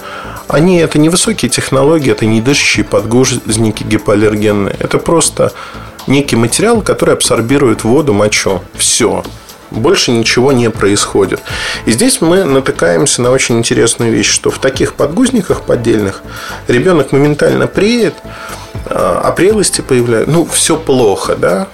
Они 0.48 0.78
это 0.78 0.98
не 0.98 1.08
высокие 1.08 1.50
технологии, 1.50 2.12
это 2.12 2.26
не 2.26 2.40
дышащие 2.40 2.84
подгузники 2.84 3.82
гипоаллергенные. 3.82 4.76
Это 4.78 4.98
просто 4.98 5.52
некий 6.06 6.36
материал, 6.36 6.80
который 6.82 7.14
абсорбирует 7.14 7.84
воду, 7.84 8.12
мочу. 8.12 8.62
Все. 8.74 9.22
Больше 9.70 10.12
ничего 10.12 10.52
не 10.52 10.70
происходит. 10.70 11.40
И 11.84 11.92
здесь 11.92 12.20
мы 12.20 12.44
натыкаемся 12.44 13.22
на 13.22 13.30
очень 13.30 13.58
интересную 13.58 14.12
вещь, 14.12 14.30
что 14.30 14.50
в 14.50 14.58
таких 14.58 14.94
подгузниках 14.94 15.62
поддельных 15.62 16.22
ребенок 16.68 17.12
моментально 17.12 17.66
преет, 17.66 18.14
а 18.86 19.32
прелости 19.32 19.80
появляются. 19.80 20.32
Ну, 20.32 20.44
все 20.44 20.76
плохо, 20.76 21.34
да? 21.34 21.66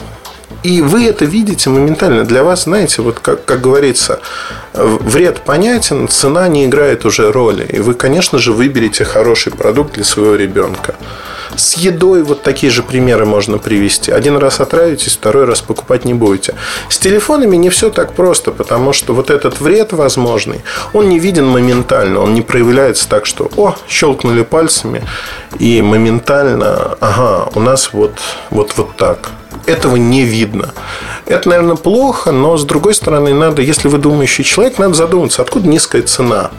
И 0.63 0.83
вы 0.83 1.07
это 1.07 1.25
видите 1.25 1.71
моментально. 1.71 2.25
Для 2.25 2.45
вас, 2.45 2.65
знаете, 2.65 3.03
вот 3.03 3.19
как, 3.19 3.45
как 3.45 3.61
говорится, 3.61 4.21
вред 4.73 5.41
понятен, 5.41 6.07
цена 6.09 6.49
не 6.49 6.67
играет 6.67 7.05
уже 7.05 7.33
роли. 7.33 7.65
И 7.65 7.81
вы, 7.81 7.95
конечно 7.95 8.39
же, 8.39 8.53
выберете 8.53 9.05
хороший 9.05 9.53
продукт 9.53 9.95
для 9.95 10.05
своего 10.05 10.37
ребенка. 10.37 10.97
С 11.57 11.77
едой 11.77 12.23
вот 12.23 12.43
такие 12.43 12.71
же 12.71 12.83
примеры 12.83 13.27
можно 13.27 13.59
привести. 13.59 14.13
Один 14.13 14.37
раз 14.37 14.61
отравитесь, 14.61 15.15
второй 15.15 15.45
раз 15.45 15.61
покупать 15.61 16.05
не 16.05 16.15
будете. 16.15 16.55
С 16.89 16.99
телефонами 16.99 17.57
не 17.57 17.71
все 17.71 17.91
так 17.91 18.13
просто, 18.15 18.53
потому 18.53 18.93
что 18.93 19.15
вот 19.15 19.31
этот 19.31 19.61
вред 19.61 19.93
возможный, 19.93 20.63
он 20.93 21.09
не 21.09 21.19
виден 21.19 21.47
моментально, 21.47 22.21
он 22.21 22.35
не 22.35 22.43
проявляется 22.43 23.09
так, 23.09 23.27
что, 23.27 23.51
о, 23.57 23.75
щелкнули 23.89 24.43
пальцами, 24.43 25.05
и 25.59 25.83
моментально, 25.83 26.97
ага, 27.01 27.51
у 27.55 27.61
нас 27.61 27.93
вот, 27.93 28.13
вот, 28.51 28.73
вот 28.77 28.97
так 28.97 29.31
этого 29.67 29.97
не 29.97 30.25
видно. 30.25 30.75
Это, 31.27 31.49
наверное, 31.49 31.77
плохо, 31.77 32.33
но 32.33 32.57
с 32.57 32.65
другой 32.65 32.95
стороны, 32.95 33.35
надо, 33.35 33.63
если 33.63 33.89
вы 33.89 33.99
думающий 33.99 34.45
человек, 34.45 34.79
надо 34.79 34.95
задуматься, 34.95 35.43
откуда 35.43 35.69
низкая 35.69 36.03
цена. 36.03 36.51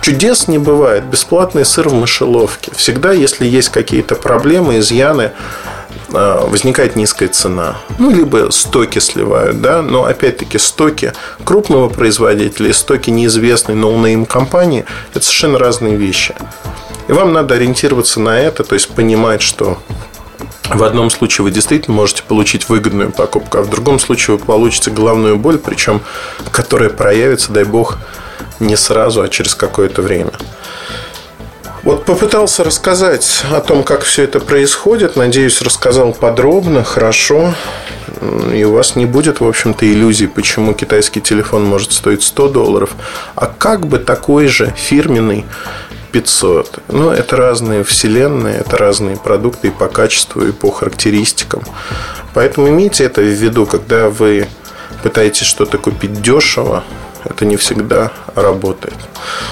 Чудес 0.00 0.48
не 0.48 0.58
бывает. 0.58 1.04
Бесплатный 1.04 1.64
сыр 1.64 1.88
в 1.88 1.94
мышеловке. 1.94 2.72
Всегда, 2.74 3.12
если 3.12 3.46
есть 3.46 3.68
какие-то 3.68 4.14
проблемы, 4.14 4.78
изъяны, 4.78 5.32
а, 6.12 6.46
возникает 6.46 6.96
низкая 6.96 7.28
цена. 7.28 7.76
Ну, 7.98 8.10
либо 8.10 8.50
стоки 8.50 8.98
сливают, 8.98 9.60
да, 9.60 9.82
но 9.82 10.04
опять-таки 10.04 10.58
стоки 10.58 11.12
крупного 11.44 11.88
производителя 11.88 12.70
и 12.70 12.72
стоки 12.72 13.10
неизвестной 13.10 13.74
no-name 13.74 14.24
компании– 14.24 14.84
это 15.14 15.24
совершенно 15.24 15.58
разные 15.58 15.96
вещи. 15.96 16.34
И 17.08 17.12
вам 17.12 17.32
надо 17.32 17.54
ориентироваться 17.54 18.20
на 18.20 18.38
это, 18.40 18.64
то 18.64 18.74
есть 18.74 18.88
понимать, 18.88 19.42
что 19.42 19.78
в 20.74 20.82
одном 20.84 21.10
случае 21.10 21.44
вы 21.44 21.50
действительно 21.50 21.96
можете 21.96 22.22
получить 22.22 22.68
выгодную 22.68 23.10
покупку, 23.10 23.58
а 23.58 23.62
в 23.62 23.70
другом 23.70 23.98
случае 23.98 24.36
вы 24.36 24.44
получите 24.44 24.90
головную 24.90 25.36
боль, 25.36 25.58
причем 25.58 26.02
которая 26.50 26.90
проявится, 26.90 27.52
дай 27.52 27.64
бог, 27.64 27.98
не 28.60 28.76
сразу, 28.76 29.22
а 29.22 29.28
через 29.28 29.54
какое-то 29.54 30.02
время. 30.02 30.32
Вот 31.84 32.04
попытался 32.04 32.64
рассказать 32.64 33.44
о 33.50 33.60
том, 33.60 33.82
как 33.82 34.02
все 34.02 34.24
это 34.24 34.40
происходит. 34.40 35.16
Надеюсь, 35.16 35.62
рассказал 35.62 36.12
подробно, 36.12 36.84
хорошо. 36.84 37.54
И 38.52 38.64
у 38.64 38.72
вас 38.72 38.96
не 38.96 39.06
будет, 39.06 39.40
в 39.40 39.46
общем-то, 39.46 39.90
иллюзий, 39.90 40.26
почему 40.26 40.74
китайский 40.74 41.20
телефон 41.20 41.64
может 41.64 41.92
стоить 41.92 42.22
100 42.24 42.48
долларов, 42.48 42.90
а 43.36 43.46
как 43.46 43.86
бы 43.86 43.98
такой 43.98 44.48
же 44.48 44.74
фирменный 44.76 45.46
500. 46.12 46.80
Ну, 46.88 47.10
это 47.10 47.36
разные 47.36 47.84
вселенные, 47.84 48.58
это 48.58 48.76
разные 48.76 49.16
продукты 49.16 49.68
и 49.68 49.70
по 49.70 49.88
качеству, 49.88 50.46
и 50.46 50.52
по 50.52 50.70
характеристикам. 50.70 51.62
Поэтому 52.34 52.68
имейте 52.68 53.04
это 53.04 53.20
в 53.20 53.24
виду, 53.24 53.66
когда 53.66 54.08
вы 54.08 54.48
пытаетесь 55.02 55.46
что-то 55.46 55.78
купить 55.78 56.22
дешево, 56.22 56.84
это 57.24 57.44
не 57.44 57.56
всегда 57.56 58.12
работает. 58.34 58.94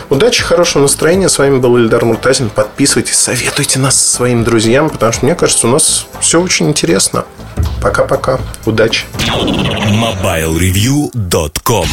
Удачи, 0.08 0.42
хорошего 0.42 0.82
настроения. 0.82 1.28
С 1.28 1.38
вами 1.38 1.58
был 1.58 1.76
Ильдар 1.76 2.04
Муртазин. 2.04 2.50
Подписывайтесь, 2.50 3.16
советуйте 3.16 3.78
нас 3.78 4.00
своим 4.00 4.44
друзьям, 4.44 4.90
потому 4.90 5.12
что, 5.12 5.26
мне 5.26 5.34
кажется, 5.34 5.66
у 5.66 5.70
нас 5.70 6.06
все 6.20 6.40
очень 6.40 6.68
интересно. 6.68 7.24
Пока-пока. 7.82 8.38
Удачи. 8.64 9.06
MobileReview.com 9.26 11.84